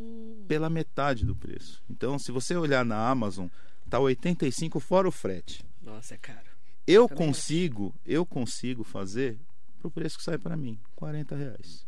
pela 0.49 0.71
metade 0.71 1.26
do 1.26 1.37
preço. 1.37 1.83
Então, 1.91 2.19
se 2.19 2.33
você 2.33 2.57
olhar 2.57 2.85
na 2.85 3.09
Amazon, 3.09 3.49
tá 3.91 3.99
85 3.99 4.81
fora 4.81 5.07
o 5.07 5.12
frete. 5.12 5.62
Nossa, 5.83 6.14
é 6.14 6.17
caro. 6.17 6.49
Eu 6.87 7.09
Também 7.09 7.26
consigo, 7.26 7.95
eu 8.07 8.25
consigo 8.25 8.85
fazer 8.85 9.38
pro 9.85 9.91
preço 9.91 10.17
que 10.19 10.25
sai 10.25 10.38
para 10.38 10.57
mim, 10.57 10.79
40 10.97 11.37
reais. 11.37 11.87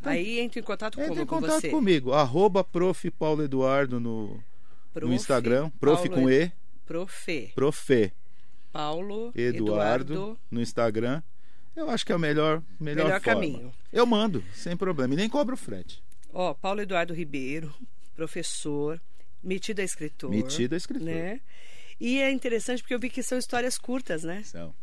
Então, 0.00 0.12
Aí 0.12 0.40
entra 0.40 0.58
em 0.60 0.62
contato 0.62 0.98
Entre 0.98 1.08
como 1.08 1.22
em 1.22 1.26
com 1.26 1.40
contato 1.40 1.60
você? 1.60 1.70
comigo, 1.70 2.12
arroba 2.12 2.64
prof. 2.64 3.10
Paulo 3.12 3.42
Eduardo 3.42 4.00
no, 4.00 4.42
Prof. 4.92 5.06
no 5.06 5.14
Instagram, 5.14 5.70
prof 5.80 6.08
Paulo 6.08 6.22
com 6.22 6.30
E, 6.30 6.50
Profe. 6.86 7.52
profe 7.54 8.12
Paulo 8.72 9.32
Eduardo, 9.34 10.12
Eduardo. 10.14 10.38
no 10.50 10.60
Instagram. 10.60 11.22
Eu 11.76 11.88
acho 11.90 12.04
que 12.04 12.10
é 12.12 12.16
o 12.16 12.18
melhor, 12.18 12.60
melhor, 12.80 13.04
Melhor 13.04 13.20
forma. 13.20 13.40
caminho. 13.40 13.72
Eu 13.92 14.04
mando, 14.04 14.42
sem 14.52 14.76
problema, 14.76 15.14
e 15.14 15.16
nem 15.16 15.28
cobro 15.28 15.56
frete. 15.56 16.02
Ó, 16.32 16.52
Paulo 16.54 16.80
Eduardo 16.80 17.14
Ribeiro, 17.14 17.72
professor, 18.16 19.00
metido 19.42 19.80
a 19.80 19.84
escritor. 19.84 20.30
Metido 20.30 20.74
a 20.74 20.76
escritor. 20.76 21.06
Né? 21.06 21.40
E 22.00 22.18
é 22.20 22.30
interessante 22.32 22.82
porque 22.82 22.94
eu 22.94 22.98
vi 22.98 23.08
que 23.10 23.22
são 23.22 23.38
histórias 23.38 23.78
curtas, 23.78 24.22
né? 24.24 24.42
São. 24.44 24.74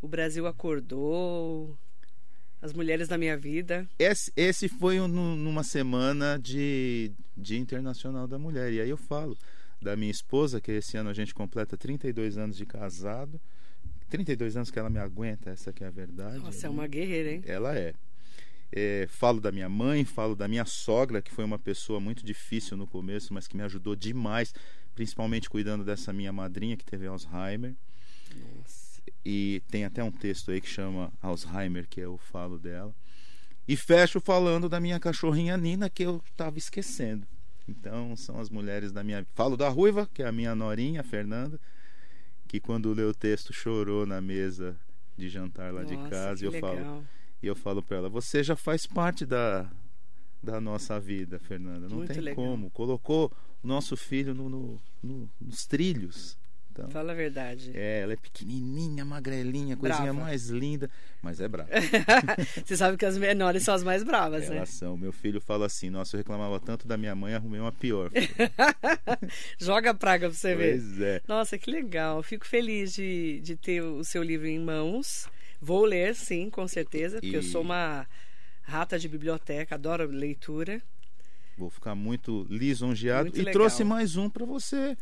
O 0.00 0.08
Brasil 0.08 0.46
acordou, 0.46 1.76
as 2.60 2.72
mulheres 2.72 3.08
da 3.08 3.18
minha 3.18 3.36
vida. 3.36 3.88
Esse, 3.98 4.32
esse 4.36 4.68
foi 4.68 5.00
um, 5.00 5.08
num- 5.08 5.36
numa 5.36 5.62
semana 5.64 6.38
de 6.38 7.10
Dia 7.36 7.58
Internacional 7.58 8.26
da 8.26 8.38
Mulher. 8.38 8.72
E 8.72 8.80
aí 8.80 8.88
eu 8.90 8.96
falo 8.96 9.36
da 9.80 9.96
minha 9.96 10.10
esposa, 10.10 10.60
que 10.60 10.72
esse 10.72 10.96
ano 10.96 11.10
a 11.10 11.14
gente 11.14 11.34
completa 11.34 11.76
32 11.76 12.38
anos 12.38 12.56
de 12.56 12.64
casado. 12.66 13.40
32 14.08 14.56
anos 14.56 14.70
que 14.70 14.78
ela 14.78 14.88
me 14.88 14.98
aguenta, 14.98 15.50
essa 15.50 15.72
que 15.72 15.82
é 15.82 15.86
a 15.88 15.90
verdade. 15.90 16.38
Nossa, 16.38 16.66
é 16.66 16.70
uma 16.70 16.86
guerreira, 16.86 17.32
hein? 17.32 17.42
Ela 17.44 17.76
é. 17.76 17.92
É, 18.72 19.06
falo 19.08 19.40
da 19.40 19.50
minha 19.52 19.68
mãe, 19.68 20.04
falo 20.04 20.34
da 20.36 20.46
minha 20.46 20.64
sogra, 20.64 21.20
que 21.22 21.32
foi 21.32 21.44
uma 21.44 21.58
pessoa 21.58 21.98
muito 22.00 22.24
difícil 22.24 22.76
no 22.76 22.86
começo, 22.86 23.32
mas 23.34 23.46
que 23.48 23.56
me 23.56 23.62
ajudou 23.62 23.94
demais, 23.96 24.52
principalmente 24.94 25.48
cuidando 25.50 25.84
dessa 25.84 26.12
minha 26.12 26.32
madrinha 26.32 26.76
que 26.76 26.84
teve 26.84 27.06
Alzheimer. 27.06 27.74
Nossa. 28.34 28.85
E 29.24 29.62
tem 29.70 29.84
até 29.84 30.02
um 30.02 30.10
texto 30.12 30.50
aí 30.50 30.60
que 30.60 30.68
chama 30.68 31.12
Alzheimer, 31.20 31.86
que 31.88 32.00
eu 32.00 32.16
falo 32.18 32.58
dela. 32.58 32.94
E 33.66 33.76
fecho 33.76 34.20
falando 34.20 34.68
da 34.68 34.78
minha 34.80 35.00
cachorrinha 35.00 35.56
Nina, 35.56 35.90
que 35.90 36.04
eu 36.04 36.22
estava 36.30 36.56
esquecendo. 36.58 37.26
Então, 37.68 38.14
são 38.16 38.38
as 38.38 38.48
mulheres 38.48 38.92
da 38.92 39.02
minha. 39.02 39.26
Falo 39.34 39.56
da 39.56 39.68
Ruiva, 39.68 40.08
que 40.14 40.22
é 40.22 40.26
a 40.28 40.32
minha 40.32 40.54
norinha, 40.54 41.00
a 41.00 41.04
Fernanda, 41.04 41.58
que 42.46 42.60
quando 42.60 42.92
leu 42.92 43.08
o 43.08 43.14
texto 43.14 43.52
chorou 43.52 44.06
na 44.06 44.20
mesa 44.20 44.76
de 45.16 45.28
jantar 45.28 45.72
lá 45.74 45.82
de 45.82 45.96
Nossa, 45.96 46.10
casa. 46.10 46.44
E 46.44 46.46
eu 46.46 46.52
falo, 46.60 46.76
legal. 46.76 47.04
e 47.42 47.46
eu 47.48 47.56
falo 47.56 47.82
para 47.82 47.96
ela: 47.96 48.08
Você 48.08 48.44
já 48.44 48.54
faz 48.54 48.86
parte 48.86 49.26
da, 49.26 49.68
da 50.40 50.60
nossa 50.60 51.00
vida, 51.00 51.40
Fernanda. 51.40 51.88
Não 51.88 51.96
Muito 51.98 52.12
tem 52.12 52.20
legal. 52.22 52.36
como. 52.44 52.70
Colocou 52.70 53.32
o 53.60 53.66
nosso 53.66 53.96
filho 53.96 54.32
no, 54.32 54.48
no- 54.48 54.80
no- 55.02 55.30
nos 55.40 55.66
trilhos. 55.66 56.38
Então, 56.78 56.90
Fala 56.90 57.12
a 57.12 57.14
verdade. 57.14 57.70
é, 57.74 58.00
ela 58.02 58.12
é 58.12 58.16
pequenininha, 58.16 59.04
magrelinha, 59.04 59.76
coisinha 59.76 60.12
Brava. 60.12 60.20
mais 60.28 60.48
linda, 60.48 60.90
mas 61.22 61.40
é 61.40 61.48
brava. 61.48 61.70
Você 62.66 62.76
sabe 62.76 62.96
que 62.98 63.06
as 63.06 63.16
menores 63.16 63.62
são 63.62 63.74
as 63.74 63.82
mais 63.82 64.02
bravas, 64.02 64.48
né? 64.48 64.56
Elas 64.58 64.68
são. 64.70 64.96
Meu 64.96 65.10
filho 65.12 65.40
fala 65.40 65.64
assim: 65.66 65.88
Nossa, 65.88 66.16
eu 66.16 66.18
reclamava 66.18 66.60
tanto 66.60 66.86
da 66.86 66.96
minha 66.96 67.14
mãe, 67.14 67.34
arrumei 67.34 67.60
uma 67.60 67.72
pior. 67.72 68.10
Joga 69.58 69.94
praga 69.94 70.28
pra 70.28 70.36
você 70.36 70.54
ver. 70.54 70.80
pois 70.80 71.00
é. 71.00 71.22
Nossa, 71.26 71.58
que 71.58 71.70
legal. 71.70 72.22
Fico 72.22 72.46
feliz 72.46 72.92
de, 72.94 73.40
de 73.42 73.56
ter 73.56 73.82
o 73.82 74.04
seu 74.04 74.22
livro 74.22 74.46
em 74.46 74.58
mãos. 74.58 75.28
Vou 75.60 75.84
ler, 75.84 76.14
sim, 76.14 76.50
com 76.50 76.68
certeza, 76.68 77.18
porque 77.20 77.36
eu 77.36 77.40
E- 77.40 77.44
sou 77.50 77.62
uma 77.62 78.06
rata 78.62 78.98
de 78.98 79.08
biblioteca, 79.08 79.74
adoro 79.74 80.06
leitura. 80.06 80.82
Vou 81.56 81.70
ficar 81.70 81.94
muito 81.94 82.46
lisonjeado. 82.50 83.24
Muito 83.24 83.36
e 83.36 83.38
legal. 83.38 83.52
trouxe 83.54 83.82
mais 83.82 84.16
um 84.16 84.28
para 84.28 84.44
você 84.44 84.96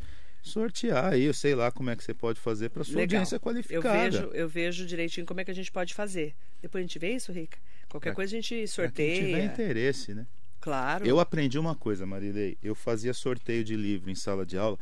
sortear 0.44 1.12
aí. 1.14 1.24
Eu 1.24 1.34
sei 1.34 1.54
lá 1.54 1.70
como 1.72 1.90
é 1.90 1.96
que 1.96 2.04
você 2.04 2.14
pode 2.14 2.38
fazer 2.38 2.68
para 2.70 2.84
sua 2.84 2.96
Legal. 2.96 3.18
audiência 3.20 3.36
Eu 3.36 3.40
qualificada. 3.40 4.10
vejo, 4.10 4.30
eu 4.34 4.48
vejo 4.48 4.86
direitinho 4.86 5.26
como 5.26 5.40
é 5.40 5.44
que 5.44 5.50
a 5.50 5.54
gente 5.54 5.72
pode 5.72 5.94
fazer. 5.94 6.34
Depois 6.62 6.82
a 6.82 6.86
gente 6.86 6.98
vê 6.98 7.14
isso, 7.14 7.32
Rica? 7.32 7.58
Qualquer 7.88 8.10
Pra- 8.10 8.16
coisa 8.16 8.32
a 8.36 8.40
gente 8.40 8.48
Pra 8.50 8.56
quem 8.58 8.66
sorteia. 8.66 9.24
tiver 9.26 9.44
interesse, 9.44 10.14
né? 10.14 10.26
Claro. 10.60 11.06
Eu 11.06 11.18
aprendi 11.20 11.58
uma 11.58 11.74
coisa, 11.74 12.06
Marilei. 12.06 12.56
Eu 12.62 12.74
fazia 12.74 13.12
sorteio 13.12 13.64
de 13.64 13.76
livro 13.76 14.10
em 14.10 14.14
sala 14.14 14.46
de 14.46 14.56
aula. 14.56 14.78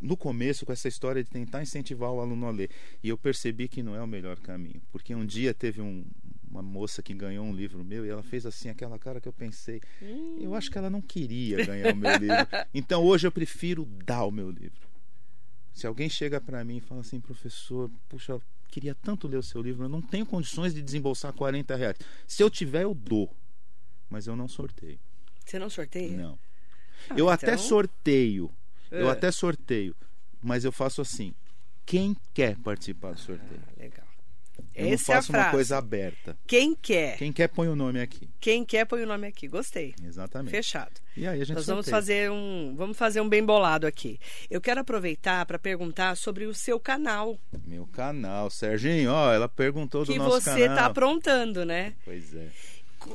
No 0.00 0.16
começo, 0.16 0.66
com 0.66 0.72
essa 0.72 0.86
história 0.86 1.24
de 1.24 1.30
tentar 1.30 1.62
incentivar 1.62 2.10
o 2.10 2.20
aluno 2.20 2.46
a 2.46 2.50
ler. 2.50 2.68
E 3.02 3.08
eu 3.08 3.16
percebi 3.16 3.66
que 3.68 3.82
não 3.82 3.94
é 3.94 4.02
o 4.02 4.06
melhor 4.06 4.38
caminho. 4.38 4.82
Porque 4.92 5.14
um 5.14 5.24
dia 5.24 5.54
teve 5.54 5.80
um- 5.80 6.04
uma 6.50 6.60
moça 6.62 7.02
que 7.02 7.14
ganhou 7.14 7.44
um 7.44 7.54
livro 7.54 7.82
meu 7.82 8.04
e 8.04 8.10
ela 8.10 8.22
fez 8.22 8.44
assim, 8.44 8.68
aquela 8.68 8.98
cara 8.98 9.18
que 9.20 9.26
eu 9.26 9.32
pensei. 9.32 9.80
Hum. 10.02 10.36
Eu 10.40 10.54
acho 10.54 10.70
que 10.70 10.76
ela 10.76 10.90
não 10.90 11.00
queria 11.00 11.64
ganhar 11.64 11.94
o 11.94 11.96
meu 11.96 12.10
livro. 12.16 12.46
Então 12.74 13.02
hoje 13.02 13.26
eu 13.26 13.32
prefiro 13.32 13.86
dar 14.04 14.24
o 14.24 14.30
meu 14.30 14.50
livro. 14.50 14.86
Se 15.74 15.86
alguém 15.86 16.08
chega 16.08 16.40
para 16.40 16.64
mim 16.64 16.76
e 16.76 16.80
fala 16.80 17.00
assim, 17.02 17.20
professor, 17.20 17.90
puxa, 18.08 18.40
queria 18.68 18.94
tanto 18.94 19.26
ler 19.28 19.36
o 19.38 19.42
seu 19.42 19.60
livro, 19.60 19.84
eu 19.84 19.88
não 19.88 20.00
tenho 20.00 20.24
condições 20.24 20.72
de 20.72 20.80
desembolsar 20.80 21.32
40 21.32 21.74
reais. 21.76 21.96
Se 22.26 22.42
eu 22.42 22.48
tiver, 22.48 22.84
eu 22.84 22.94
dou. 22.94 23.28
Mas 24.08 24.26
eu 24.26 24.36
não 24.36 24.46
sorteio. 24.48 24.98
Você 25.44 25.58
não 25.58 25.68
sorteia? 25.68 26.16
Não. 26.16 26.38
Ah, 27.10 27.14
eu 27.18 27.28
até 27.28 27.54
então- 27.54 27.58
sorteio. 27.64 28.50
Eu 28.90 29.08
É. 29.08 29.12
até 29.12 29.30
sorteio. 29.32 29.94
Mas 30.40 30.64
eu 30.64 30.70
faço 30.70 31.00
assim. 31.02 31.34
Quem 31.84 32.16
quer 32.32 32.56
participar 32.58 33.12
do 33.12 33.20
sorteio? 33.20 33.60
Ah, 33.66 33.72
legal. 33.76 34.06
Eu 34.74 34.86
não 34.86 34.92
Essa 34.94 35.12
é 35.12 35.14
a 35.14 35.18
faço 35.18 35.32
uma 35.32 35.38
frase. 35.38 35.50
coisa 35.52 35.78
aberta. 35.78 36.36
Quem 36.46 36.74
quer? 36.74 37.16
Quem 37.16 37.32
quer 37.32 37.48
põe 37.48 37.68
o 37.68 37.76
nome 37.76 38.00
aqui. 38.00 38.28
Quem 38.40 38.64
quer, 38.64 38.84
põe 38.84 39.02
o 39.02 39.06
nome 39.06 39.26
aqui. 39.26 39.46
Gostei. 39.46 39.94
Exatamente. 40.04 40.50
Fechado. 40.50 41.00
E 41.16 41.26
aí 41.26 41.40
a 41.40 41.44
gente 41.44 41.56
Nós 41.56 41.66
vamos 41.66 41.88
fazer 41.88 42.30
um, 42.30 42.74
vamos 42.76 42.96
fazer 42.96 43.20
um 43.20 43.28
bem 43.28 43.44
bolado 43.44 43.86
aqui. 43.86 44.18
Eu 44.50 44.60
quero 44.60 44.80
aproveitar 44.80 45.46
para 45.46 45.58
perguntar 45.58 46.16
sobre 46.16 46.44
o 46.46 46.52
seu 46.54 46.80
canal 46.80 47.38
Meu 47.66 47.86
canal, 47.86 48.50
Serginho, 48.50 49.12
ó, 49.12 49.32
ela 49.32 49.48
perguntou 49.48 50.04
do 50.04 50.12
que 50.12 50.18
nosso 50.18 50.40
você 50.40 50.50
canal. 50.50 50.66
está 50.68 50.86
aprontando, 50.86 51.64
né? 51.64 51.94
Pois 52.04 52.34
é. 52.34 52.48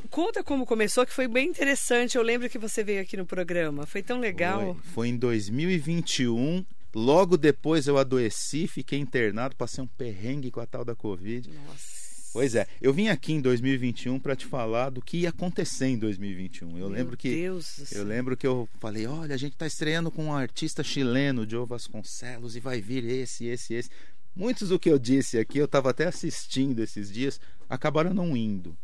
Conta 0.10 0.44
como 0.44 0.66
começou, 0.68 1.06
que 1.06 1.12
foi 1.12 1.28
bem 1.28 1.48
interessante. 1.50 2.16
Eu 2.16 2.22
lembro 2.24 2.48
que 2.50 2.60
você 2.60 2.84
veio 2.84 3.02
aqui 3.02 3.18
no 3.18 3.26
programa. 3.26 3.86
Foi 3.88 4.04
tão 4.04 4.20
legal. 4.20 4.76
Foi, 4.76 4.92
foi 4.94 5.08
em 5.10 5.18
2021. 5.18 6.64
Logo 6.94 7.38
depois 7.38 7.88
eu 7.88 7.98
adoeci, 7.98 8.68
fiquei 8.68 9.00
internado, 9.00 9.56
passei 9.56 9.84
um 9.84 9.88
perrengue 9.88 10.52
com 10.52 10.60
a 10.60 10.66
tal 10.66 10.84
da 10.84 10.96
Covid. 10.96 11.50
Nossa. 11.50 12.00
Pois 12.32 12.54
é, 12.54 12.68
eu 12.80 12.94
vim 12.94 13.08
aqui 13.08 13.34
em 13.34 13.42
2021 13.42 14.20
para 14.20 14.36
te 14.36 14.46
falar 14.46 14.92
do 14.92 15.02
que 15.02 15.18
ia 15.18 15.30
acontecer 15.30 15.88
em 15.88 15.98
2021. 15.98 16.70
Eu 16.70 16.76
Meu 16.76 16.88
lembro 16.88 17.18
que 17.18 17.30
Deus 17.30 17.92
eu 17.92 18.04
lembro 18.04 18.38
que 18.38 18.46
eu 18.46 18.70
falei, 18.80 19.08
olha, 19.08 19.34
a 19.34 19.38
gente 19.38 19.54
está 19.54 19.66
estreando 19.66 20.12
com 20.12 20.26
um 20.26 20.34
artista 20.34 20.84
chileno, 20.84 21.50
Joe 21.50 21.66
Vasconcelos, 21.66 22.56
e 22.56 22.60
vai 22.60 22.82
vir 22.82 23.04
esse, 23.04 23.46
esse, 23.46 23.74
esse. 23.74 23.90
Muitos 24.36 24.70
do 24.70 24.80
que 24.80 24.90
eu 24.90 25.00
disse 25.00 25.40
aqui, 25.40 25.58
eu 25.58 25.66
estava 25.66 25.90
até 25.90 26.06
assistindo 26.06 26.82
esses 26.82 27.12
dias, 27.12 27.42
acabaram 27.68 28.14
não 28.14 28.38
indo. 28.38 28.78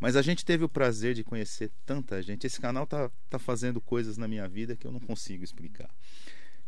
Mas 0.00 0.16
a 0.16 0.22
gente 0.22 0.44
teve 0.46 0.64
o 0.64 0.68
prazer 0.68 1.14
de 1.14 1.22
conhecer 1.22 1.70
tanta 1.84 2.22
gente. 2.22 2.46
Esse 2.46 2.58
canal 2.58 2.86
tá, 2.86 3.10
tá 3.28 3.38
fazendo 3.38 3.80
coisas 3.82 4.16
na 4.16 4.26
minha 4.26 4.48
vida 4.48 4.74
que 4.74 4.86
eu 4.86 4.90
não 4.90 4.98
consigo 4.98 5.44
explicar. 5.44 5.90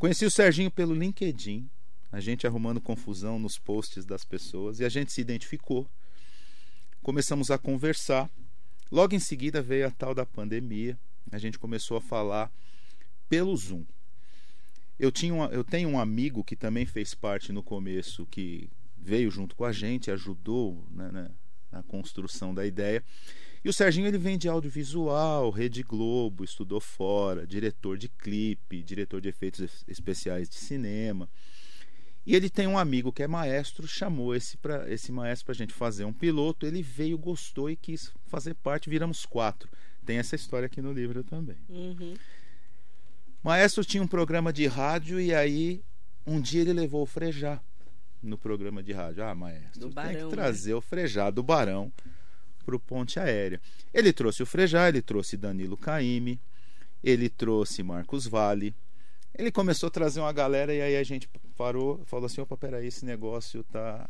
Conheci 0.02 0.25
o 0.25 0.30
Serginho 0.32 0.68
pelo 0.68 0.97
LinkedIn, 0.97 1.71
a 2.11 2.18
gente 2.18 2.44
arrumando 2.44 2.80
confusão 2.80 3.38
nos 3.38 3.56
posts 3.56 4.04
das 4.04 4.25
pessoas, 4.25 4.80
e 4.80 4.85
a 4.85 4.88
gente 4.88 5.12
se 5.12 5.21
identificou. 5.21 5.88
Começamos 7.04 7.52
a 7.52 7.56
conversar. 7.56 8.28
Logo 8.90 9.14
em 9.14 9.21
seguida 9.21 9.62
veio 9.62 9.87
a 9.87 9.92
tal 9.92 10.12
da 10.12 10.26
pandemia. 10.26 10.99
A 11.30 11.38
gente 11.38 11.56
começou 11.56 11.97
a 11.97 12.00
falar 12.00 12.50
pelo 13.28 13.56
Zoom. 13.56 13.85
Eu, 14.99 15.12
tinha 15.12 15.32
eu 15.52 15.62
tenho 15.62 15.88
um 15.88 16.00
amigo 16.00 16.42
que 16.42 16.56
também 16.56 16.85
fez 16.85 17.14
parte 17.14 17.52
no 17.52 17.62
começo, 17.62 18.26
que 18.26 18.68
veio 18.99 19.30
junto 19.30 19.54
com 19.54 19.64
a 19.64 19.71
gente, 19.71 20.11
ajudou 20.11 20.85
né, 20.90 21.12
né, 21.12 21.30
na 21.71 21.85
construção 21.85 22.52
da 22.52 22.66
ideia. 22.66 23.04
E 23.64 23.69
o 23.69 23.73
Serginho 23.73 24.09
ele 24.09 24.19
vem 24.19 24.37
de 24.37 24.49
audiovisual, 24.49 25.49
Rede 25.50 25.83
Globo, 25.85 26.42
estudou 26.42 26.81
fora, 26.81 27.47
diretor 27.47 27.97
de 27.97 28.09
clipe, 28.09 28.83
diretor 28.83 29.21
de 29.21 29.28
efeitos 29.28 29.61
es- 29.61 29.85
especiais 29.87 30.49
de 30.49 30.57
cinema. 30.57 31.28
E 32.26 32.35
ele 32.37 32.49
tem 32.50 32.66
um 32.66 32.78
amigo 32.78 33.12
que 33.12 33.23
é 33.23 33.28
maestro, 33.28 33.87
chamou 33.87 34.35
esse, 34.35 34.57
pra, 34.57 34.88
esse 34.92 35.11
maestro 35.12 35.47
para 35.47 35.52
a 35.52 35.57
gente 35.57 35.73
fazer 35.73 36.04
um 36.04 36.12
piloto. 36.12 36.66
Ele 36.66 36.83
veio, 36.83 37.16
gostou 37.19 37.69
e 37.71 37.76
quis 37.76 38.12
fazer 38.26 38.54
parte. 38.54 38.88
Viramos 38.90 39.25
quatro. 39.26 39.69
Tem 40.04 40.19
essa 40.19 40.35
história 40.37 40.66
aqui 40.66 40.81
no 40.83 40.92
livro 40.92 41.23
também. 41.25 41.57
Uhum. 41.69 42.14
Maestro 43.42 43.85
tinha 43.85 44.02
um 44.02 44.07
programa 44.07 44.52
de 44.52 44.66
rádio 44.66 45.21
e 45.21 45.35
aí 45.35 45.83
um 46.26 46.40
dia 46.40 46.61
ele 46.61 46.73
levou 46.73 47.02
o 47.02 47.07
Frejá 47.07 47.61
no 48.23 48.38
programa 48.38 48.83
de 48.83 48.92
rádio. 48.92 49.25
Ah, 49.25 49.35
maestro, 49.35 49.81
Do 49.81 49.87
tem 49.87 49.95
Barão, 49.95 50.28
que 50.31 50.35
trazer 50.37 50.71
né? 50.71 50.76
o 50.76 50.81
Frejá 50.81 51.28
do 51.31 51.42
Barão 51.42 51.92
para 52.62 52.76
o 52.76 52.81
Ponte 52.81 53.19
Aérea. 53.19 53.61
Ele 53.92 54.12
trouxe 54.12 54.42
o 54.42 54.47
Frejá, 54.47 54.88
ele 54.88 55.02
trouxe 55.02 55.37
Danilo 55.37 55.76
Caime, 55.76 56.40
ele 57.02 57.28
trouxe 57.28 57.83
Marcos 57.83 58.26
Vale. 58.26 58.75
Ele 59.35 59.50
começou 59.50 59.88
a 59.88 59.90
trazer 59.90 60.21
uma 60.21 60.33
galera 60.33 60.75
e 60.75 60.81
aí 60.81 60.97
a 60.97 61.02
gente 61.02 61.28
parou, 61.57 62.02
falou 62.07 62.26
assim: 62.26 62.40
opa, 62.40 62.57
peraí, 62.57 62.87
esse 62.87 63.04
negócio 63.04 63.64
tá 63.64 64.09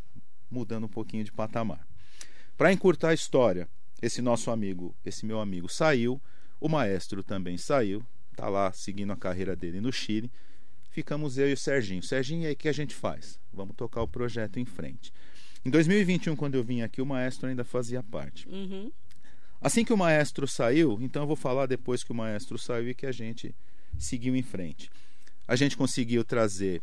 mudando 0.51 0.85
um 0.85 0.89
pouquinho 0.89 1.25
de 1.25 1.33
patamar. 1.33 1.87
Para 2.57 2.73
encurtar 2.73 3.09
a 3.09 3.15
história, 3.15 3.69
esse 4.01 4.21
nosso 4.21 4.51
amigo, 4.51 4.95
esse 5.05 5.25
meu 5.25 5.41
amigo 5.41 5.69
saiu, 5.69 6.21
o 6.61 6.69
maestro 6.69 7.23
também 7.23 7.57
saiu, 7.57 8.05
tá 8.37 8.49
lá 8.49 8.73
seguindo 8.73 9.13
a 9.13 9.17
carreira 9.17 9.57
dele 9.57 9.81
no 9.81 9.93
Chile. 9.93 10.31
Ficamos 10.91 11.39
eu 11.39 11.49
e 11.49 11.55
o 11.55 11.57
Serginho. 11.57 12.03
Serginho, 12.03 12.43
e 12.43 12.47
aí 12.47 12.53
o 12.53 12.57
que 12.57 12.69
a 12.69 12.73
gente 12.73 12.95
faz? 12.95 13.41
Vamos 13.53 13.75
tocar 13.75 14.03
o 14.03 14.09
projeto 14.09 14.61
em 14.61 14.65
frente. 14.67 15.13
Em 15.65 15.71
2021, 15.71 16.35
quando 16.35 16.57
eu 16.57 16.65
vim 16.65 16.83
aqui, 16.83 17.01
o 17.01 17.07
maestro 17.07 17.49
ainda 17.49 17.65
fazia 17.65 18.03
parte. 18.03 18.49
Uhum. 18.49 18.91
Assim 19.61 19.85
que 19.85 19.93
o 19.93 19.97
maestro 19.97 20.47
saiu, 20.49 20.99
então 21.01 21.23
eu 21.23 21.27
vou 21.27 21.37
falar 21.37 21.67
depois 21.67 22.03
que 22.03 22.11
o 22.11 22.15
maestro 22.15 22.59
saiu 22.59 22.91
e 22.91 22.95
que 22.95 23.07
a 23.07 23.13
gente 23.13 23.55
seguiu 23.97 24.35
em 24.35 24.43
frente. 24.43 24.91
A 25.47 25.55
gente 25.55 25.77
conseguiu 25.77 26.25
trazer 26.25 26.83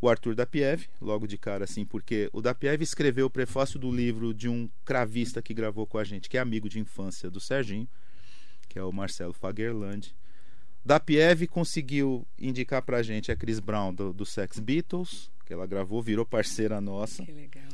o 0.00 0.08
Arthur 0.08 0.34
Dapiev, 0.34 0.88
logo 1.00 1.26
de 1.26 1.38
cara 1.38 1.64
assim, 1.64 1.84
porque 1.84 2.28
o 2.32 2.42
Dapiev 2.42 2.82
escreveu 2.82 3.26
o 3.26 3.30
prefácio 3.30 3.78
do 3.78 3.90
livro 3.90 4.34
de 4.34 4.48
um 4.48 4.68
cravista 4.84 5.40
que 5.40 5.54
gravou 5.54 5.86
com 5.86 5.98
a 5.98 6.04
gente, 6.04 6.28
que 6.28 6.36
é 6.36 6.40
amigo 6.40 6.68
de 6.68 6.80
infância 6.80 7.30
do 7.30 7.38
Serginho, 7.38 7.88
que 8.68 8.78
é 8.78 8.82
o 8.82 8.92
Marcelo 8.92 9.32
Fagerland. 9.32 10.14
Dapiev 10.84 11.46
conseguiu 11.46 12.26
indicar 12.38 12.82
pra 12.82 13.02
gente 13.02 13.32
a 13.32 13.36
Chris 13.36 13.58
Brown 13.58 13.94
do, 13.94 14.12
do 14.12 14.26
Sex 14.26 14.58
Beatles, 14.58 15.30
que 15.44 15.52
ela 15.52 15.66
gravou, 15.66 16.02
virou 16.02 16.26
parceira 16.26 16.80
nossa. 16.80 17.24
Que 17.24 17.32
legal. 17.32 17.64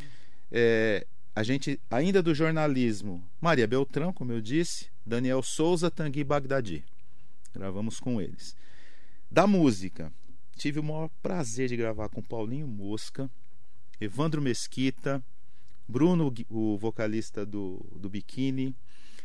É, 0.53 1.07
a 1.35 1.43
gente, 1.43 1.81
ainda 1.91 2.23
do 2.23 2.35
jornalismo, 2.35 3.27
Maria 3.41 3.67
Beltrão, 3.67 4.13
como 4.13 4.33
eu 4.33 4.41
disse, 4.41 4.91
Daniel 5.05 5.43
Souza, 5.43 5.91
Tanguy 5.91 6.23
Bagdadi. 6.23 6.85
Gravamos 7.55 7.99
com 7.99 8.21
eles. 8.21 8.55
Da 9.31 9.47
música, 9.47 10.13
tive 10.55 10.79
o 10.79 10.83
maior 10.83 11.09
prazer 11.23 11.71
de 11.71 11.77
gravar 11.77 12.11
com 12.11 12.23
Paulinho 12.23 12.69
Mosca, 12.69 13.31
Evandro 13.99 14.43
Mesquita, 14.43 15.25
Bruno, 15.89 16.33
o 16.51 16.77
vocalista 16.77 17.47
do, 17.47 17.85
do 17.97 18.11
Biquíni. 18.11 18.77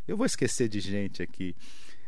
Eu 0.08 0.16
vou 0.16 0.26
esquecer 0.26 0.70
de 0.70 0.80
gente 0.80 1.22
aqui, 1.22 1.54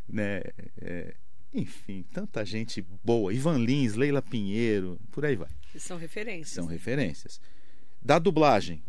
né? 0.08 0.42
É, 0.82 1.14
enfim, 1.54 2.06
tanta 2.14 2.46
gente 2.46 2.86
boa. 3.04 3.34
Ivan 3.34 3.58
Lins, 3.58 3.96
Leila 3.96 4.22
Pinheiro, 4.22 4.98
por 5.12 5.26
aí 5.26 5.36
vai. 5.36 5.50
São 5.78 5.98
referências. 5.98 6.52
São 6.52 6.66
referências. 6.66 7.42
Da 8.02 8.18
dublagem, 8.18 8.82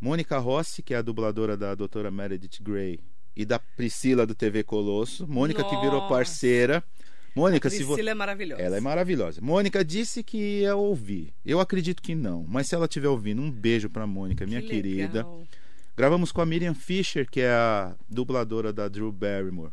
Mônica 0.00 0.38
Rossi, 0.38 0.82
que 0.82 0.94
é 0.94 0.96
a 0.96 1.02
dubladora 1.02 1.56
da 1.56 1.74
doutora 1.74 2.10
Meredith 2.10 2.62
Grey, 2.62 3.00
e 3.36 3.44
da 3.44 3.58
Priscila 3.58 4.26
do 4.26 4.34
TV 4.34 4.62
Colosso. 4.62 5.26
Mônica 5.26 5.62
que 5.62 5.76
virou 5.76 6.00
Nossa. 6.00 6.08
parceira. 6.08 6.84
Mônica, 7.34 7.68
se 7.68 7.84
Priscila 7.84 7.96
vo... 7.96 8.10
é 8.10 8.14
maravilhosa. 8.14 8.62
ela 8.62 8.76
é 8.78 8.80
maravilhosa. 8.80 9.40
Mônica 9.42 9.84
disse 9.84 10.22
que 10.22 10.60
ia 10.60 10.74
ouvir. 10.74 11.34
Eu 11.44 11.60
acredito 11.60 12.02
que 12.02 12.14
não, 12.14 12.46
mas 12.48 12.66
se 12.66 12.74
ela 12.74 12.86
estiver 12.86 13.08
ouvindo, 13.08 13.42
um 13.42 13.50
beijo 13.50 13.90
pra 13.90 14.06
Mônica, 14.06 14.46
minha 14.46 14.62
Que 14.62 14.68
querida. 14.68 15.18
legal. 15.18 15.44
Gravamos 15.94 16.32
com 16.32 16.40
a 16.40 16.46
Miriam 16.46 16.74
Fisher, 16.74 17.28
que 17.28 17.42
é 17.42 17.50
a 17.50 17.94
dubladora 18.08 18.72
da 18.72 18.88
Drew 18.88 19.12
Barrymore. 19.12 19.72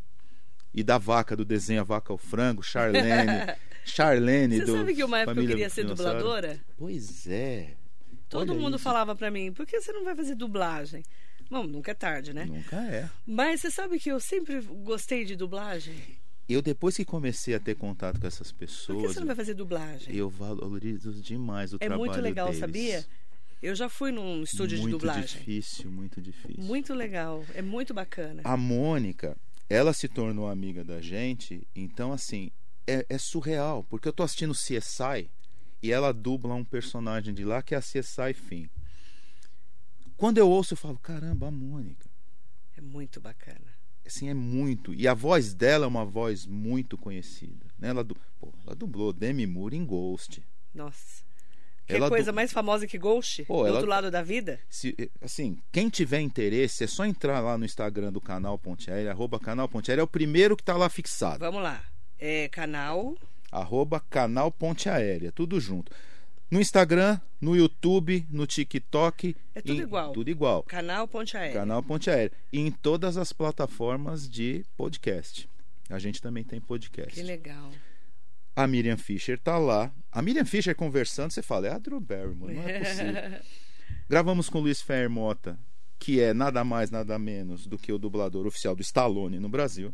E 0.73 0.83
da 0.83 0.97
vaca, 0.97 1.35
do 1.35 1.45
desenho 1.45 1.81
A 1.81 1.83
Vaca 1.83 2.11
ao 2.11 2.17
Frango, 2.17 2.63
Charlene. 2.63 3.53
Charlene 3.85 4.57
Você 4.57 4.65
do 4.65 4.77
sabe 4.77 4.95
que 4.95 5.03
uma 5.03 5.19
época 5.19 5.39
eu 5.39 5.47
queria 5.47 5.69
ser 5.69 5.85
dubladora? 5.85 6.59
Pois 6.77 7.27
é. 7.27 7.75
Todo 8.33 8.51
Olha 8.51 8.59
mundo 8.61 8.75
isso. 8.75 8.83
falava 8.83 9.15
pra 9.15 9.29
mim, 9.31 9.51
por 9.53 9.65
que 9.65 9.79
você 9.79 9.91
não 9.93 10.03
vai 10.03 10.15
fazer 10.15 10.35
dublagem? 10.35 11.03
Bom, 11.49 11.63
nunca 11.67 11.91
é 11.91 11.93
tarde, 11.93 12.33
né? 12.33 12.45
Nunca 12.45 12.77
é. 12.83 13.09
Mas 13.25 13.61
você 13.61 13.69
sabe 13.71 13.99
que 13.99 14.09
eu 14.11 14.19
sempre 14.19 14.59
gostei 14.61 15.23
de 15.23 15.35
dublagem? 15.35 15.95
Eu, 16.49 16.61
depois 16.61 16.95
que 16.97 17.05
comecei 17.05 17.53
a 17.53 17.59
ter 17.59 17.75
contato 17.75 18.19
com 18.19 18.27
essas 18.27 18.51
Por 18.51 18.59
que 18.59 18.65
pessoas, 18.65 19.13
você 19.13 19.19
não 19.19 19.27
vai 19.27 19.35
fazer 19.35 19.53
dublagem? 19.53 20.15
eu 20.15 20.29
valorizo 20.29 21.13
demais 21.13 21.71
o 21.73 21.77
É 21.77 21.79
trabalho 21.87 21.99
muito 21.99 22.19
legal, 22.21 22.47
deles. 22.47 22.59
sabia? 22.59 23.05
Eu 23.61 23.75
já 23.75 23.87
fui 23.87 24.11
num 24.11 24.43
estúdio 24.43 24.77
muito 24.79 24.93
de 24.93 24.99
dublagem. 24.99 25.23
difícil, 25.23 25.89
muito 25.91 26.21
difícil. 26.21 26.61
Muito 26.63 26.93
legal, 26.93 27.45
é 27.53 27.61
muito 27.61 27.93
bacana. 27.93 28.41
A 28.43 28.57
Mônica, 28.57 29.37
ela 29.69 29.93
se 29.93 30.07
tornou 30.09 30.49
amiga 30.49 30.83
da 30.83 30.99
gente, 30.99 31.65
então 31.73 32.11
assim, 32.11 32.51
é, 32.85 33.05
é 33.07 33.17
surreal, 33.17 33.85
porque 33.89 34.07
eu 34.07 34.11
tô 34.13 34.21
assistindo 34.23 34.53
CSI 34.53 35.29
e 35.83 35.91
ela 35.91 36.13
dubla 36.13 36.55
um 36.55 36.63
personagem 36.63 37.33
de 37.33 37.43
lá 37.43 37.61
que 37.61 37.75
é 37.75 37.77
a 37.77 37.81
CSI 37.81 38.33
Fim. 38.33 38.69
Quando 40.15 40.37
eu 40.37 40.49
ouço, 40.49 40.73
eu 40.73 40.77
falo, 40.77 40.97
caramba, 40.97 41.47
a 41.47 41.51
Mônica. 41.51 42.09
É 42.77 42.81
muito 42.81 43.19
bacana. 43.19 43.73
Assim, 44.05 44.29
é 44.29 44.33
muito. 44.33 44.93
E 44.93 45.07
a 45.07 45.13
voz 45.13 45.53
dela 45.53 45.85
é 45.85 45.87
uma 45.87 46.05
voz 46.05 46.45
muito 46.45 46.97
conhecida. 46.97 47.65
Né? 47.77 47.89
Ela, 47.89 48.03
du... 48.03 48.15
Pô, 48.39 48.53
ela 48.65 48.75
dublou 48.75 49.11
Demi 49.13 49.45
Moore 49.45 49.75
em 49.75 49.85
Ghost. 49.85 50.41
Nossa. 50.73 51.23
Que 51.85 51.95
Ela 51.95 52.07
coisa 52.07 52.31
du- 52.31 52.35
mais 52.35 52.53
famosa 52.53 52.87
que 52.87 52.97
Ghost? 52.97 53.43
Pô, 53.43 53.63
do 53.63 53.67
ela- 53.67 53.75
outro 53.77 53.89
lado 53.89 54.09
da 54.09 54.21
vida? 54.23 54.59
Se, 54.69 54.95
assim, 55.21 55.57
quem 55.71 55.89
tiver 55.89 56.21
interesse, 56.21 56.85
é 56.85 56.87
só 56.87 57.05
entrar 57.05 57.41
lá 57.41 57.57
no 57.57 57.65
Instagram 57.65 58.11
do 58.11 58.21
canal 58.21 58.57
Ponte 58.57 58.89
Aérea, 58.89 59.11
arroba 59.11 59.37
canal 59.39 59.67
Ponte 59.67 59.91
Aérea, 59.91 60.01
é 60.01 60.03
o 60.03 60.07
primeiro 60.07 60.55
que 60.55 60.63
tá 60.63 60.77
lá 60.77 60.87
fixado. 60.87 61.39
Vamos 61.39 61.61
lá. 61.61 61.83
É 62.17 62.47
canal. 62.47 63.15
Arroba 63.53 63.99
canal 63.99 64.51
Ponte 64.51 64.89
Aérea, 64.89 65.31
tudo 65.31 65.59
junto. 65.59 65.91
No 66.49 66.59
Instagram, 66.59 67.19
no 67.39 67.55
YouTube, 67.55 68.25
no 68.29 68.47
TikTok. 68.47 69.35
É 69.53 69.61
tudo 69.61 69.79
em- 69.79 69.83
igual. 69.83 70.11
Tudo 70.11 70.29
igual. 70.29 70.63
Canal 70.63 71.07
Ponte 71.07 71.37
Aérea. 71.37 71.53
Canal 71.53 71.83
Ponte 71.83 72.09
Aérea. 72.09 72.31
E 72.51 72.59
em 72.59 72.71
todas 72.71 73.15
as 73.17 73.31
plataformas 73.31 74.27
de 74.29 74.65
podcast. 74.75 75.47
A 75.89 75.99
gente 75.99 76.21
também 76.21 76.43
tem 76.43 76.59
podcast. 76.59 77.13
Que 77.13 77.21
legal. 77.21 77.69
A 78.55 78.67
Miriam 78.67 78.97
Fischer 78.97 79.39
tá 79.39 79.57
lá. 79.57 79.91
A 80.11 80.21
Miriam 80.21 80.45
Fischer 80.45 80.75
conversando, 80.75 81.31
você 81.31 81.41
fala, 81.41 81.67
é 81.67 81.71
a 81.71 81.77
Drew 81.77 81.99
Barrymore, 81.99 82.53
não 82.55 82.67
é 82.67 82.79
possível. 82.79 83.13
Gravamos 84.09 84.49
com 84.49 84.59
o 84.59 84.61
Luiz 84.61 84.81
Fermota, 84.81 85.59
que 85.99 86.19
é 86.19 86.33
nada 86.33 86.63
mais, 86.63 86.89
nada 86.91 87.17
menos 87.19 87.65
do 87.67 87.77
que 87.77 87.91
o 87.91 87.97
dublador 87.99 88.45
oficial 88.47 88.75
do 88.75 88.81
Stallone 88.81 89.39
no 89.39 89.49
Brasil. 89.49 89.93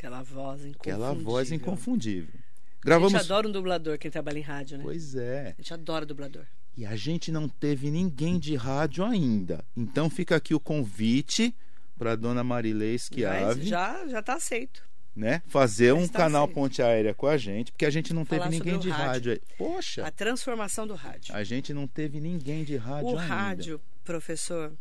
Aquela 0.00 0.22
voz 0.22 0.64
inconfundível. 0.64 0.80
Aquela 0.80 1.12
voz 1.14 1.52
inconfundível. 1.52 2.34
A 2.34 2.84
Gravamos. 2.86 3.12
gente 3.12 3.20
adora 3.22 3.46
um 3.46 3.52
dublador, 3.52 3.98
quem 3.98 4.10
trabalha 4.10 4.38
em 4.38 4.42
rádio, 4.42 4.78
né? 4.78 4.84
Pois 4.84 5.14
é. 5.14 5.54
A 5.58 5.60
gente 5.62 5.74
adora 5.74 6.06
dublador. 6.06 6.46
E 6.74 6.86
a 6.86 6.96
gente 6.96 7.30
não 7.30 7.46
teve 7.46 7.90
ninguém 7.90 8.38
de 8.38 8.56
rádio 8.56 9.04
ainda. 9.04 9.62
Então 9.76 10.08
fica 10.08 10.36
aqui 10.36 10.54
o 10.54 10.60
convite 10.60 11.54
para 11.98 12.16
dona 12.16 12.42
Marilei 12.42 12.98
Schiave, 12.98 13.66
já, 13.68 14.06
já 14.08 14.22
tá 14.22 14.34
aceito. 14.36 14.82
né, 15.14 15.42
fazer 15.46 15.92
um 15.92 16.08
canal 16.08 16.44
aceito. 16.44 16.54
Ponte 16.54 16.80
Aérea 16.80 17.12
com 17.12 17.26
a 17.26 17.36
gente, 17.36 17.70
porque 17.70 17.84
a 17.84 17.90
gente 17.90 18.14
não 18.14 18.24
Falar 18.24 18.44
teve 18.44 18.56
ninguém 18.56 18.78
de 18.78 18.88
o 18.88 18.92
rádio. 18.92 19.32
rádio. 19.32 19.42
Poxa, 19.58 20.06
A 20.06 20.10
transformação 20.10 20.86
do 20.86 20.94
rádio. 20.94 21.34
a 21.36 21.44
gente 21.44 21.74
não 21.74 21.86
teve 21.86 22.18
ninguém 22.18 22.64
de 22.64 22.78
rádio 22.78 23.08
o 23.10 23.18
ainda. 23.18 23.22
rádio, 23.34 23.80
professor, 24.02 24.72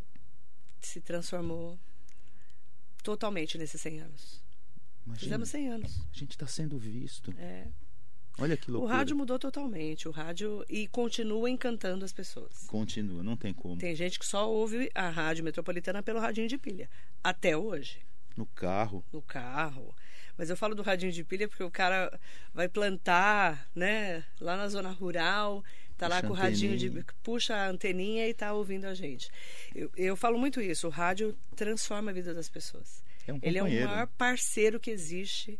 se 0.79 1.01
transformou 1.01 1.77
totalmente 3.03 3.57
nesses 3.57 3.81
100 3.81 3.99
anos. 3.99 4.41
Imagina, 5.09 5.19
Fizemos 5.19 5.49
100 5.49 5.69
anos. 5.69 6.01
a 6.13 6.17
gente 6.17 6.31
está 6.31 6.47
sendo 6.47 6.77
visto. 6.77 7.33
É. 7.37 7.67
Olha 8.37 8.55
que 8.55 8.69
O 8.69 8.73
loucura. 8.73 8.93
rádio 8.95 9.15
mudou 9.17 9.37
totalmente. 9.37 10.07
O 10.07 10.11
rádio 10.11 10.63
e 10.69 10.87
continua 10.87 11.49
encantando 11.49 12.05
as 12.05 12.13
pessoas. 12.13 12.65
Continua, 12.67 13.21
não 13.21 13.35
tem 13.35 13.53
como. 13.53 13.77
Tem 13.77 13.93
gente 13.95 14.17
que 14.17 14.25
só 14.25 14.49
ouve 14.49 14.89
a 14.95 15.09
rádio 15.09 15.43
metropolitana 15.43 16.01
pelo 16.01 16.19
radinho 16.19 16.47
de 16.47 16.57
pilha. 16.57 16.89
Até 17.23 17.57
hoje. 17.57 17.99
No 18.37 18.45
carro. 18.45 19.03
no 19.11 19.21
carro. 19.21 19.93
Mas 20.37 20.49
eu 20.49 20.55
falo 20.55 20.73
do 20.73 20.81
radinho 20.81 21.11
de 21.11 21.21
pilha 21.25 21.49
porque 21.49 21.63
o 21.63 21.69
cara 21.69 22.17
vai 22.53 22.69
plantar, 22.69 23.67
né, 23.75 24.23
lá 24.39 24.55
na 24.55 24.69
zona 24.69 24.89
rural, 24.89 25.61
tá 25.97 26.07
lá 26.07 26.15
Puxa 26.21 26.27
com 26.27 26.33
o 26.33 26.35
radinho 26.37 26.77
de 26.77 26.89
puxa 27.21 27.53
a 27.53 27.67
anteninha 27.67 28.25
e 28.25 28.33
tá 28.33 28.53
ouvindo 28.53 28.85
a 28.85 28.93
gente. 28.93 29.29
Eu, 29.75 29.91
eu 29.97 30.15
falo 30.15 30.39
muito 30.39 30.61
isso, 30.61 30.87
o 30.87 30.89
rádio 30.89 31.35
transforma 31.57 32.11
a 32.11 32.13
vida 32.13 32.33
das 32.33 32.47
pessoas. 32.47 33.03
É 33.29 33.33
um 33.33 33.39
Ele 33.41 33.57
é 33.57 33.63
o 33.63 33.65
maior 33.65 34.07
parceiro 34.07 34.79
que 34.79 34.89
existe 34.89 35.59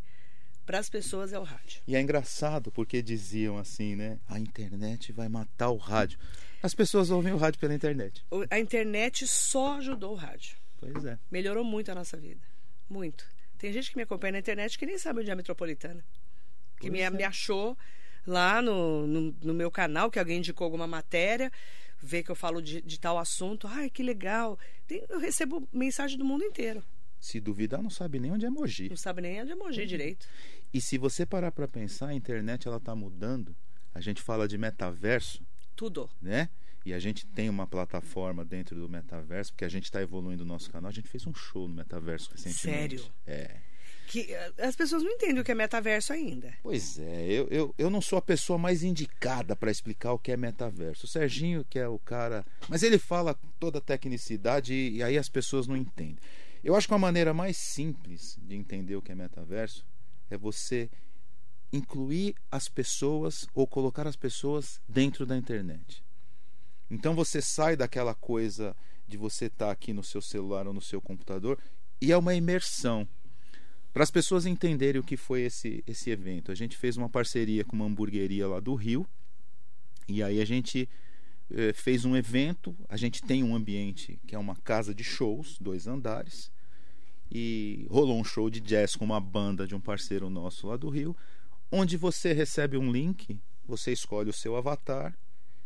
para 0.66 0.78
as 0.78 0.88
pessoas 0.88 1.32
é 1.32 1.38
o 1.38 1.42
rádio. 1.42 1.82
E 1.86 1.96
é 1.96 2.00
engraçado 2.00 2.70
porque 2.70 3.02
diziam 3.02 3.58
assim, 3.58 3.96
né? 3.96 4.18
A 4.28 4.38
internet 4.38 5.12
vai 5.12 5.28
matar 5.28 5.70
o 5.70 5.76
rádio. 5.76 6.18
As 6.62 6.74
pessoas 6.74 7.10
ouvem 7.10 7.32
o 7.32 7.36
rádio 7.36 7.58
pela 7.58 7.74
internet. 7.74 8.24
A 8.50 8.58
internet 8.58 9.26
só 9.26 9.78
ajudou 9.78 10.12
o 10.12 10.14
rádio. 10.14 10.56
Pois 10.78 11.04
é. 11.04 11.18
Melhorou 11.30 11.64
muito 11.64 11.90
a 11.90 11.94
nossa 11.94 12.16
vida. 12.16 12.40
Muito. 12.88 13.26
Tem 13.58 13.72
gente 13.72 13.90
que 13.90 13.96
me 13.96 14.02
acompanha 14.02 14.32
na 14.32 14.38
internet 14.38 14.78
que 14.78 14.86
nem 14.86 14.98
sabe 14.98 15.20
onde 15.20 15.30
é 15.30 15.32
a 15.32 15.36
metropolitana. 15.36 16.04
Que 16.78 16.88
Pois 16.88 16.92
me, 16.92 17.00
é. 17.00 17.10
me 17.10 17.24
achou 17.24 17.76
lá 18.26 18.62
no, 18.62 19.06
no, 19.06 19.36
no 19.42 19.54
meu 19.54 19.70
canal, 19.70 20.10
que 20.10 20.18
alguém 20.18 20.38
indicou 20.38 20.64
alguma 20.64 20.86
matéria, 20.86 21.50
vê 22.00 22.22
que 22.22 22.30
eu 22.30 22.36
falo 22.36 22.62
de, 22.62 22.80
de 22.80 22.98
tal 22.98 23.18
assunto. 23.18 23.66
Ai, 23.66 23.90
que 23.90 24.02
legal. 24.02 24.58
Tem, 24.86 25.04
eu 25.08 25.18
recebo 25.18 25.68
mensagem 25.72 26.16
do 26.16 26.24
mundo 26.24 26.44
inteiro. 26.44 26.82
Se 27.20 27.38
duvidar, 27.38 27.82
não 27.82 27.90
sabe 27.90 28.18
nem 28.18 28.32
onde 28.32 28.46
é 28.46 28.50
Mogi. 28.50 28.88
Não 28.88 28.96
sabe 28.96 29.20
nem 29.20 29.42
onde 29.42 29.52
é 29.52 29.54
Mogi 29.54 29.86
direito. 29.86 30.26
E 30.72 30.80
se 30.80 30.96
você 30.96 31.26
parar 31.26 31.52
para 31.52 31.68
pensar, 31.68 32.08
a 32.08 32.14
internet 32.14 32.66
ela 32.66 32.80
tá 32.80 32.94
mudando. 32.96 33.54
A 33.94 34.00
gente 34.00 34.22
fala 34.22 34.48
de 34.48 34.56
metaverso, 34.56 35.42
Tudo. 35.76 36.08
né? 36.22 36.48
E 36.84 36.94
a 36.94 36.98
gente 36.98 37.26
tem 37.26 37.50
uma 37.50 37.66
plataforma 37.66 38.42
dentro 38.42 38.74
do 38.74 38.88
metaverso, 38.88 39.52
porque 39.52 39.66
a 39.66 39.68
gente 39.68 39.84
está 39.84 40.00
evoluindo 40.00 40.44
o 40.44 40.46
nosso 40.46 40.70
canal. 40.70 40.88
A 40.88 40.92
gente 40.92 41.08
fez 41.08 41.26
um 41.26 41.34
show 41.34 41.68
no 41.68 41.74
metaverso 41.74 42.30
recentemente. 42.30 42.98
Sério? 42.98 43.12
É. 43.26 43.56
Que 44.06 44.34
as 44.58 44.74
pessoas 44.74 45.02
não 45.02 45.10
entendem 45.10 45.40
o 45.40 45.44
que 45.44 45.52
é 45.52 45.54
metaverso 45.54 46.12
ainda. 46.12 46.52
Pois 46.62 46.98
é, 46.98 47.26
eu, 47.26 47.46
eu, 47.48 47.74
eu 47.78 47.90
não 47.90 48.00
sou 48.00 48.18
a 48.18 48.22
pessoa 48.22 48.58
mais 48.58 48.82
indicada 48.82 49.54
para 49.54 49.70
explicar 49.70 50.12
o 50.12 50.18
que 50.18 50.32
é 50.32 50.36
metaverso. 50.36 51.04
O 51.04 51.08
Serginho, 51.08 51.64
que 51.68 51.78
é 51.78 51.86
o 51.86 51.98
cara. 51.98 52.44
Mas 52.68 52.82
ele 52.82 52.98
fala 52.98 53.38
toda 53.60 53.78
a 53.78 53.80
tecnicidade 53.80 54.72
e, 54.72 54.96
e 54.96 55.02
aí 55.02 55.16
as 55.18 55.28
pessoas 55.28 55.66
não 55.68 55.76
entendem. 55.76 56.18
Eu 56.62 56.76
acho 56.76 56.86
que 56.86 56.92
uma 56.92 56.98
maneira 56.98 57.32
mais 57.32 57.56
simples 57.56 58.38
de 58.42 58.54
entender 58.54 58.96
o 58.96 59.02
que 59.02 59.12
é 59.12 59.14
metaverso 59.14 59.84
é 60.28 60.36
você 60.36 60.90
incluir 61.72 62.34
as 62.50 62.68
pessoas 62.68 63.46
ou 63.54 63.66
colocar 63.66 64.06
as 64.06 64.16
pessoas 64.16 64.80
dentro 64.88 65.24
da 65.24 65.36
internet. 65.36 66.04
Então 66.90 67.14
você 67.14 67.40
sai 67.40 67.76
daquela 67.76 68.14
coisa 68.14 68.76
de 69.06 69.16
você 69.16 69.46
estar 69.46 69.70
aqui 69.70 69.92
no 69.92 70.02
seu 70.02 70.20
celular 70.20 70.66
ou 70.66 70.74
no 70.74 70.82
seu 70.82 71.00
computador 71.00 71.58
e 72.00 72.12
é 72.12 72.16
uma 72.16 72.34
imersão. 72.34 73.08
Para 73.92 74.02
as 74.02 74.10
pessoas 74.10 74.46
entenderem 74.46 75.00
o 75.00 75.04
que 75.04 75.16
foi 75.16 75.42
esse, 75.42 75.82
esse 75.86 76.10
evento, 76.10 76.52
a 76.52 76.54
gente 76.54 76.76
fez 76.76 76.96
uma 76.96 77.08
parceria 77.08 77.64
com 77.64 77.74
uma 77.74 77.86
hamburgueria 77.86 78.46
lá 78.46 78.60
do 78.60 78.74
Rio 78.74 79.06
e 80.06 80.22
aí 80.22 80.40
a 80.40 80.44
gente 80.44 80.88
fez 81.74 82.04
um 82.04 82.16
evento. 82.16 82.76
A 82.88 82.96
gente 82.96 83.22
tem 83.22 83.42
um 83.42 83.54
ambiente 83.54 84.18
que 84.26 84.34
é 84.34 84.38
uma 84.38 84.56
casa 84.56 84.94
de 84.94 85.04
shows, 85.04 85.56
dois 85.60 85.86
andares, 85.86 86.50
e 87.30 87.86
rolou 87.90 88.18
um 88.18 88.24
show 88.24 88.50
de 88.50 88.60
jazz 88.60 88.96
com 88.96 89.04
uma 89.04 89.20
banda 89.20 89.66
de 89.66 89.74
um 89.74 89.80
parceiro 89.80 90.28
nosso 90.28 90.66
lá 90.66 90.76
do 90.76 90.88
Rio, 90.88 91.16
onde 91.70 91.96
você 91.96 92.32
recebe 92.32 92.76
um 92.76 92.90
link, 92.90 93.38
você 93.64 93.92
escolhe 93.92 94.28
o 94.30 94.32
seu 94.32 94.56
avatar, 94.56 95.16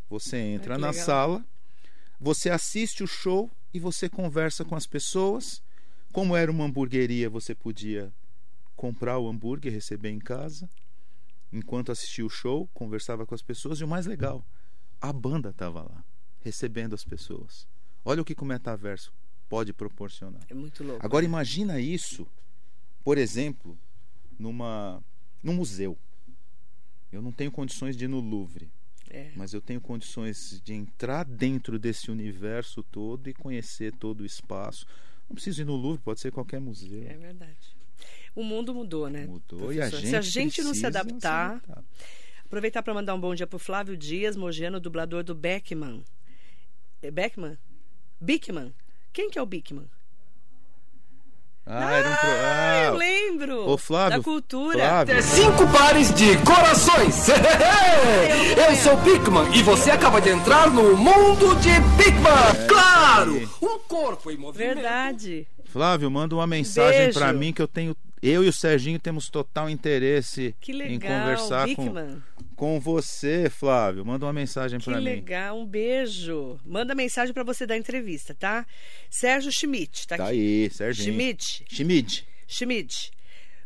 você 0.09 0.37
entra 0.37 0.75
que 0.75 0.81
na 0.81 0.90
legal. 0.90 1.05
sala, 1.07 1.47
você 2.20 2.51
assiste 2.51 3.03
o 3.03 3.07
show 3.07 3.51
e 3.73 3.81
você 3.81 4.09
conversa 4.09 4.64
com 4.64 4.77
as 4.77 4.87
pessoas. 4.87 5.62
Como 6.12 6.37
era 6.37 6.51
uma 6.51 6.64
hamburgueria, 6.64 7.29
você 7.29 7.55
podia 7.55 8.12
comprar 8.77 9.18
o 9.18 9.29
hambúrguer 9.29 9.73
receber 9.73 10.11
em 10.11 10.18
casa. 10.18 10.68
Enquanto 11.53 11.90
assistia 11.90 12.25
o 12.25 12.31
show, 12.31 12.68
conversava 12.75 13.27
com 13.27 13.35
as 13.35 13.42
pessoas. 13.42 13.81
E 13.81 13.85
o 13.85 13.88
mais 13.88 14.07
legal, 14.07 14.44
a 15.09 15.12
banda 15.12 15.51
estava 15.51 15.83
lá, 15.83 16.05
recebendo 16.40 16.95
as 16.95 17.05
pessoas. 17.05 17.67
Olha 18.05 18.23
o 18.23 18.25
que, 18.25 18.35
que 18.35 18.43
o 18.43 18.47
metaverso 18.47 19.12
pode 19.49 19.73
proporcionar. 19.73 20.43
É 20.49 20.55
muito 20.55 20.83
louco. 20.83 21.05
Agora 21.05 21.23
né? 21.23 21.29
imagina 21.29 21.79
isso, 21.81 22.27
por 23.03 23.19
exemplo, 23.19 23.79
numa 24.38 25.03
num 25.43 25.55
museu. 25.55 25.99
Eu 27.12 27.21
não 27.23 27.31
tenho 27.31 27.53
condições 27.53 27.97
de 27.97 28.05
ir 28.07 28.09
no 28.09 28.19
Louvre, 28.19 28.71
É. 29.11 29.31
mas 29.37 29.53
eu 29.53 29.61
tenho 29.61 29.81
condições 29.81 30.61
de 30.64 30.73
entrar 30.73 31.25
dentro 31.25 31.79
desse 31.79 32.11
universo 32.11 32.83
todo 32.83 33.29
e 33.29 33.35
conhecer 33.35 33.93
todo 33.97 34.23
o 34.23 34.27
espaço. 34.27 34.87
Não 35.29 35.35
preciso 35.35 35.61
ir 35.62 35.64
no 35.67 35.77
Louvre, 35.77 36.03
pode 36.03 36.21
ser 36.21 36.33
qualquer 36.33 36.61
museu. 36.61 37.05
É 37.07 37.17
verdade. 37.17 37.77
O 38.35 38.43
mundo 38.43 38.75
mudou, 38.75 39.09
né? 39.09 39.27
Mudou 39.27 39.73
e 39.73 39.81
a 39.81 39.88
gente 39.88 40.09
Se 40.09 40.17
a 40.17 40.21
gente 40.21 40.62
não 40.62 40.75
se 40.75 40.85
adaptar. 40.87 41.61
se 41.61 41.71
adaptar. 41.71 41.85
Aproveitar 42.46 42.83
para 42.83 42.94
mandar 42.94 43.14
um 43.14 43.20
bom 43.20 43.35
dia 43.35 43.46
pro 43.46 43.59
Flávio 43.59 43.96
Dias, 43.96 44.37
mogiano, 44.37 44.78
dublador 44.78 45.22
do 45.22 45.35
Beckman. 45.35 46.04
É 47.02 47.11
Beckman? 47.11 47.59
Bickman. 48.20 48.74
Quem 49.12 49.30
que 49.30 49.38
é 49.38 49.42
o 49.42 49.46
Bickman? 49.46 49.88
Ah, 51.66 51.94
era 51.94 52.09
um 52.11 52.16
pro... 52.16 52.28
Ah, 52.28 52.83
eu 52.85 52.92
ah, 52.92 52.96
lembro! 52.96 53.70
Ô, 53.70 53.78
Flávio, 53.78 54.18
Da 54.18 54.24
cultura. 54.24 54.78
Flávio. 54.78 55.22
Cinco 55.22 55.66
pares 55.72 56.12
de 56.12 56.37
corações. 56.38 57.28
Eu 58.68 58.76
sou 58.76 58.96
Bigman 58.98 59.50
e 59.57 59.62
você 59.62 59.90
acaba 59.90 60.20
de 60.20 60.28
entrar 60.28 60.70
no 60.70 60.94
mundo 60.94 61.54
de 61.57 61.70
Bigman. 61.96 62.68
Claro, 62.68 63.50
um 63.62 63.78
corpo 63.78 64.30
em 64.30 64.37
movimento. 64.37 64.74
Verdade. 64.74 65.46
Flávio, 65.64 66.11
manda 66.11 66.35
uma 66.35 66.46
mensagem 66.46 67.04
Beijo. 67.04 67.18
pra 67.18 67.33
mim 67.33 67.52
que 67.52 67.62
eu 67.62 67.68
tenho. 67.68 67.96
Eu 68.27 68.43
e 68.43 68.49
o 68.49 68.53
Serginho 68.53 68.99
temos 68.99 69.29
total 69.29 69.69
interesse 69.69 70.55
Que 70.61 70.73
em 70.73 70.77
legal, 70.77 71.21
conversar 71.21 71.67
com, 71.75 71.85
Bickman. 71.85 72.23
com 72.57 72.81
você, 72.81 73.51
Flávio. 73.51 74.05
Manda 74.05 74.25
uma 74.25 74.33
mensagem 74.33 74.79
Que 74.79 74.87
pra 74.87 74.97
mim. 74.99 75.05
legal, 75.05 75.59
um 75.61 75.67
beijo. 75.67 76.59
Manda 76.65 76.95
mensagem 76.95 77.35
para 77.35 77.45
você 77.45 77.67
dar 77.67 77.77
entrevista, 77.77 78.35
tá? 78.35 78.67
Sérgio 79.11 79.53
Schmidt, 79.53 80.07
tá, 80.07 80.17
Tá 80.17 80.25
aqui. 80.29 80.33
aí, 80.33 80.71
Serginho. 80.71 81.13
Schmidt. 81.13 81.65
Schmidt. 81.69 82.27
Schmidt. 82.49 83.11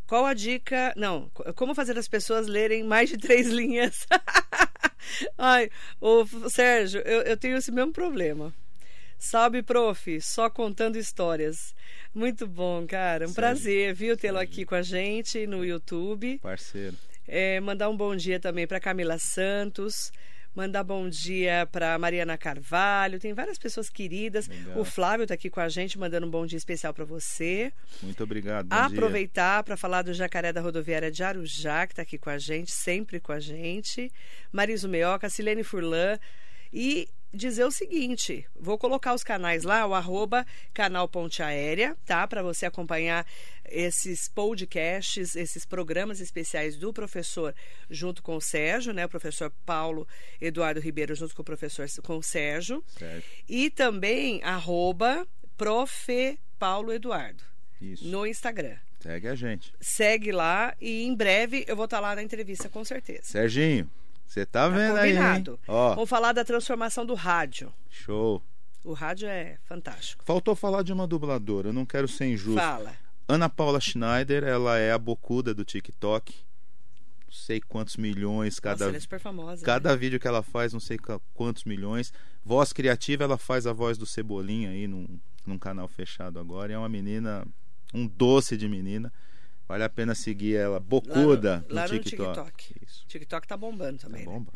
Qual 0.09 0.27
a 0.27 0.35
dica? 0.35 0.93
Não, 0.97 1.29
co- 1.35 1.53
como 1.55 1.75
fazer 1.75 1.97
as 1.97 2.09
pessoas 2.09 2.47
lerem 2.49 2.83
mais 2.83 3.11
de 3.11 3.17
três 3.19 3.47
linhas? 3.49 4.07
Ai, 5.39 5.71
ô 6.01 6.27
Sérgio, 6.49 7.01
eu, 7.03 7.21
eu 7.23 7.37
tenho 7.37 7.57
esse 7.59 7.71
mesmo 7.71 7.93
problema. 7.93 8.53
Salve, 9.19 9.63
prof, 9.63 10.21
só 10.21 10.49
contando 10.49 10.97
histórias. 10.97 11.75
Muito 12.15 12.47
bom, 12.47 12.87
cara. 12.87 13.25
Um 13.25 13.29
Sérgio, 13.29 13.35
prazer, 13.35 13.95
viu, 13.95 14.17
tê-lo 14.17 14.39
aqui 14.39 14.65
com 14.65 14.77
a 14.77 14.83
gente 14.83 15.47
no 15.47 15.65
YouTube. 15.65 16.39
Parceiro. 16.39 16.97
É, 17.27 17.59
mandar 17.61 17.89
um 17.91 17.97
bom 17.97 18.15
dia 18.15 18.39
também 18.39 18.67
para 18.67 18.79
Camila 18.79 19.19
Santos. 19.19 20.13
Mandar 20.55 20.83
bom 20.83 21.09
dia 21.09 21.69
para 21.71 21.99
Mariana 21.99 22.39
Carvalho. 22.39 23.21
Tem 23.21 23.33
várias 23.33 23.59
pessoas 23.59 23.91
queridas. 23.91 24.49
Legal. 24.49 24.79
O 24.79 24.85
Flávio 24.85 25.23
está 25.23 25.35
aqui 25.35 25.51
com 25.51 25.61
a 25.61 25.69
gente, 25.69 25.99
mandando 25.99 26.27
um 26.27 26.31
bom 26.31 26.47
dia 26.47 26.57
especial 26.57 26.95
para 26.95 27.05
você. 27.05 27.73
Muito 28.03 28.25
obrigado. 28.25 28.67
Aproveitar 28.71 29.63
para 29.63 29.77
falar 29.77 30.03
do 30.03 30.15
jacaré 30.15 30.53
da 30.53 30.61
rodoviária 30.61 31.11
de 31.11 31.23
Arujá, 31.23 31.87
que 31.87 31.93
está 31.93 32.03
aqui 32.03 32.19
com 32.19 32.31
a 32.31 32.39
gente, 32.39 32.71
sempre 32.71 33.21
com 33.21 33.31
a 33.31 33.39
gente. 33.39 34.11
Mariso 34.51 34.89
Meoca, 34.89 35.29
Silene 35.29 35.63
Furlan. 35.63 36.19
E 36.73 37.09
dizer 37.33 37.65
o 37.65 37.71
seguinte: 37.71 38.47
vou 38.59 38.79
colocar 38.79 39.15
os 39.15 39.23
canais 39.23 39.65
lá, 39.65 39.87
o 39.87 39.95
arroba 39.95 40.47
canal 40.73 41.09
Ponte 41.09 41.43
Aérea, 41.43 41.97
tá? 42.05 42.27
Para 42.27 42.43
você 42.43 42.67
acompanhar 42.67 43.27
esses 43.71 44.29
podcasts, 44.29 45.37
esses 45.37 45.65
programas 45.65 46.21
especiais 46.21 46.77
do 46.77 46.93
professor 46.93 47.55
junto 47.91 48.23
com 48.23 48.37
o 48.37 48.41
Sérgio, 48.41 48.93
né? 48.93 49.05
O 49.05 49.09
professor 49.09 49.53
Paulo 49.65 50.07
Eduardo 50.41 50.81
Ribeiro 50.81 51.15
junto 51.15 51.35
com 51.35 51.43
o 51.43 51.45
professor 51.45 51.87
com 52.03 52.17
o 52.17 52.23
Sérgio. 52.23 52.83
Certo. 52.99 53.25
E 53.49 53.71
também 53.71 54.43
arroba 54.43 55.27
profe 55.57 56.39
Paulo 56.59 56.93
Eduardo 56.93 57.43
Isso. 57.81 58.07
no 58.07 58.27
Instagram. 58.27 58.77
Segue 59.01 59.29
a 59.29 59.35
gente. 59.35 59.73
Segue 59.81 60.33
lá 60.33 60.75
e 60.81 61.05
em 61.05 61.15
breve 61.15 61.65
eu 61.69 61.77
vou 61.77 61.85
estar 61.85 62.01
lá 62.01 62.15
na 62.17 62.23
entrevista, 62.23 62.69
com 62.69 62.85
certeza. 62.85 63.23
Serginho, 63.25 63.89
você 64.29 64.45
tá 64.47 64.69
Tá 64.69 64.69
vendo 64.69 64.97
aí, 64.97 65.11
hein? 65.11 65.17
combinado. 65.17 65.59
Ó, 65.67 65.95
Vamos 65.95 66.09
falar 66.11 66.33
da 66.33 66.45
transformação 66.45 67.05
do 67.07 67.15
rádio. 67.15 67.73
show. 67.91 68.43
O 68.85 68.93
rádio 68.93 69.29
é 69.29 69.59
fantástico. 69.65 70.25
Faltou 70.25 70.55
falar 70.55 70.83
de 70.83 70.93
uma 70.93 71.07
dubladora, 71.07 71.69
eu 71.69 71.73
não 71.73 71.85
quero 71.85 72.07
ser 72.07 72.27
injusto. 72.27 72.61
Fala. 72.61 72.93
Ana 73.27 73.49
Paula 73.49 73.81
Schneider, 73.81 74.45
ela 74.45 74.79
é 74.79 74.93
a 74.93 74.99
bocuda 74.99 75.53
do 75.53 75.65
TikTok. 75.65 76.35
Não 77.27 77.33
sei 77.33 77.61
quantos 77.61 77.97
milhões 77.99 78.59
cada 78.59 78.77
Nossa, 78.77 78.85
ela 78.91 78.97
é 78.97 79.01
super 79.01 79.21
famosa. 79.21 79.65
Cada 79.67 79.95
vídeo 79.97 80.19
que 80.19 80.27
ela 80.27 80.43
faz, 80.43 80.73
não 80.73 80.81
sei 80.81 80.97
quantos 81.35 81.65
milhões. 81.65 82.13
Voz 82.43 82.73
criativa, 82.73 83.25
ela 83.25 83.37
faz 83.37 83.67
a 83.67 83.73
voz 83.73 83.99
do 83.99 84.07
Cebolinha 84.07 84.71
aí 84.71 84.87
num, 84.87 85.19
num 85.45 85.59
canal 85.59 85.87
fechado 85.89 86.39
agora. 86.39 86.73
E 86.73 86.75
é 86.75 86.79
uma 86.79 86.89
menina, 86.89 87.47
um 87.93 88.07
doce 88.07 88.57
de 88.57 88.67
menina. 88.69 89.13
Vale 89.69 89.85
a 89.85 89.89
pena 89.89 90.15
seguir 90.15 90.57
ela, 90.57 90.81
bocuda, 90.81 91.65
lá 91.69 91.87
no 91.87 91.95
no 91.95 91.99
TikTok. 92.01 92.33
TikTok. 92.33 92.75
Isso. 92.87 93.05
O 93.05 93.09
TikTok 93.09 93.47
tá 93.47 93.57
bombando 93.57 93.99
Tá 93.99 94.07
também. 94.07 94.25
né? 94.25 94.33
bomba? 94.33 94.51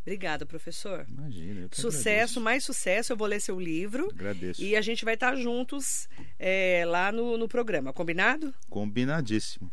Obrigada, 0.00 0.46
professor. 0.46 1.04
Imagina. 1.08 1.68
Sucesso, 1.72 2.08
agradeço. 2.08 2.40
mais 2.40 2.64
sucesso. 2.64 3.12
Eu 3.12 3.16
vou 3.16 3.26
ler 3.26 3.40
seu 3.40 3.58
livro. 3.60 4.08
Agradeço. 4.14 4.62
E 4.62 4.74
a 4.76 4.80
gente 4.80 5.04
vai 5.04 5.14
estar 5.14 5.34
juntos 5.36 6.08
é, 6.38 6.84
lá 6.86 7.10
no, 7.12 7.36
no 7.36 7.48
programa, 7.48 7.92
combinado? 7.92 8.54
Combinadíssimo. 8.70 9.70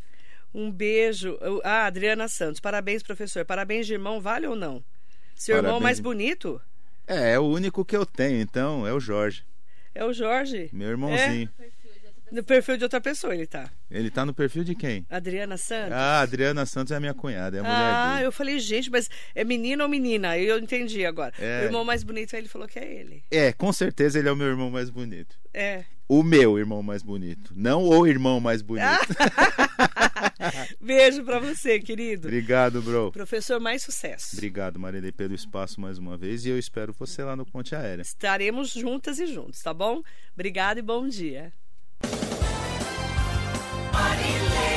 Um 0.54 0.70
beijo. 0.72 1.38
Ah, 1.64 1.86
Adriana 1.86 2.28
Santos. 2.28 2.60
Parabéns, 2.60 3.02
professor. 3.04 3.46
Parabéns 3.46 3.86
de 3.88 3.94
irmão, 3.94 4.20
vale 4.20 4.48
ou 4.48 4.56
não? 4.56 4.84
Seu 5.36 5.56
irmão 5.58 5.74
Parabéns. 5.74 5.84
mais 5.84 6.00
bonito 6.00 6.60
É, 7.08 7.34
é 7.34 7.40
o 7.40 7.44
único 7.44 7.86
que 7.86 7.96
eu 7.96 8.06
tenho, 8.06 8.40
então, 8.42 8.86
é 8.88 8.94
o 8.94 9.00
Jorge, 9.00 9.44
é 9.96 10.04
o 10.06 10.14
Jorge. 10.14 10.70
meu 10.74 10.90
irmãozinho. 10.90 11.50
No 12.34 12.44
perfil 12.44 12.78
de 12.78 12.84
outra 12.84 13.00
pessoa 13.00 13.36
ele 13.36 13.46
tá. 13.46 13.70
Ele 13.92 14.10
tá 14.10 14.26
no 14.26 14.34
perfil 14.34 14.64
de 14.64 14.74
quem? 14.74 15.06
Adriana 15.08 15.56
Santos. 15.56 15.94
Ah, 15.94 16.22
Adriana 16.22 16.66
Santos 16.66 16.92
é 16.92 16.96
a 16.96 17.00
minha 17.00 17.14
cunhada, 17.14 17.58
é 17.58 17.60
a 17.60 17.64
mulher 17.64 17.76
Ah, 17.78 18.14
dele. 18.16 18.26
eu 18.26 18.32
falei, 18.32 18.58
gente, 18.58 18.90
mas 18.90 19.08
é 19.36 19.44
menino 19.44 19.84
ou 19.84 19.88
menina? 19.90 20.36
Eu 20.36 20.58
entendi 20.58 21.06
agora. 21.06 21.32
É. 21.38 21.62
O 21.62 21.66
irmão 21.66 21.86
mais 21.86 22.04
bonito, 22.04 22.36
aí 22.36 22.42
ele 22.42 22.48
falou 22.50 22.68
que 22.68 22.80
é 22.80 22.92
ele. 22.92 23.24
É, 23.30 23.54
com 23.54 23.72
certeza 23.72 24.18
ele 24.18 24.28
é 24.28 24.32
o 24.32 24.36
meu 24.36 24.48
irmão 24.48 24.72
mais 24.72 24.90
bonito. 24.90 25.38
É. 25.54 25.86
O 26.10 26.24
meu 26.24 26.58
irmão 26.58 26.82
mais 26.82 27.04
bonito, 27.04 27.54
não 27.56 27.84
o 27.88 28.08
irmão 28.08 28.40
mais 28.40 28.64
bonito. 28.64 28.84
Beijo 30.82 31.24
para 31.24 31.38
você, 31.40 31.80
querido. 31.80 32.28
Obrigado, 32.28 32.82
bro. 32.82 33.12
Professor, 33.12 33.60
mais 33.60 33.84
sucesso. 33.84 34.36
Obrigado, 34.36 34.80
Marilei, 34.80 35.12
pelo 35.12 35.36
espaço 35.36 35.80
mais 35.80 36.00
uma 36.00 36.18
vez 36.18 36.46
e 36.46 36.50
eu 36.50 36.58
espero 36.58 36.94
você 36.98 37.24
lá 37.24 37.36
no 37.36 37.46
Ponte 37.46 37.76
Aérea. 37.76 38.02
Estaremos 38.02 38.72
juntas 38.72 39.20
e 39.20 39.28
juntos, 39.28 39.62
tá 39.62 39.72
bom? 39.74 40.02
Obrigado 40.34 40.80
e 40.80 40.82
bom 40.82 41.08
dia. 41.08 41.54
Marilei. 43.94 44.73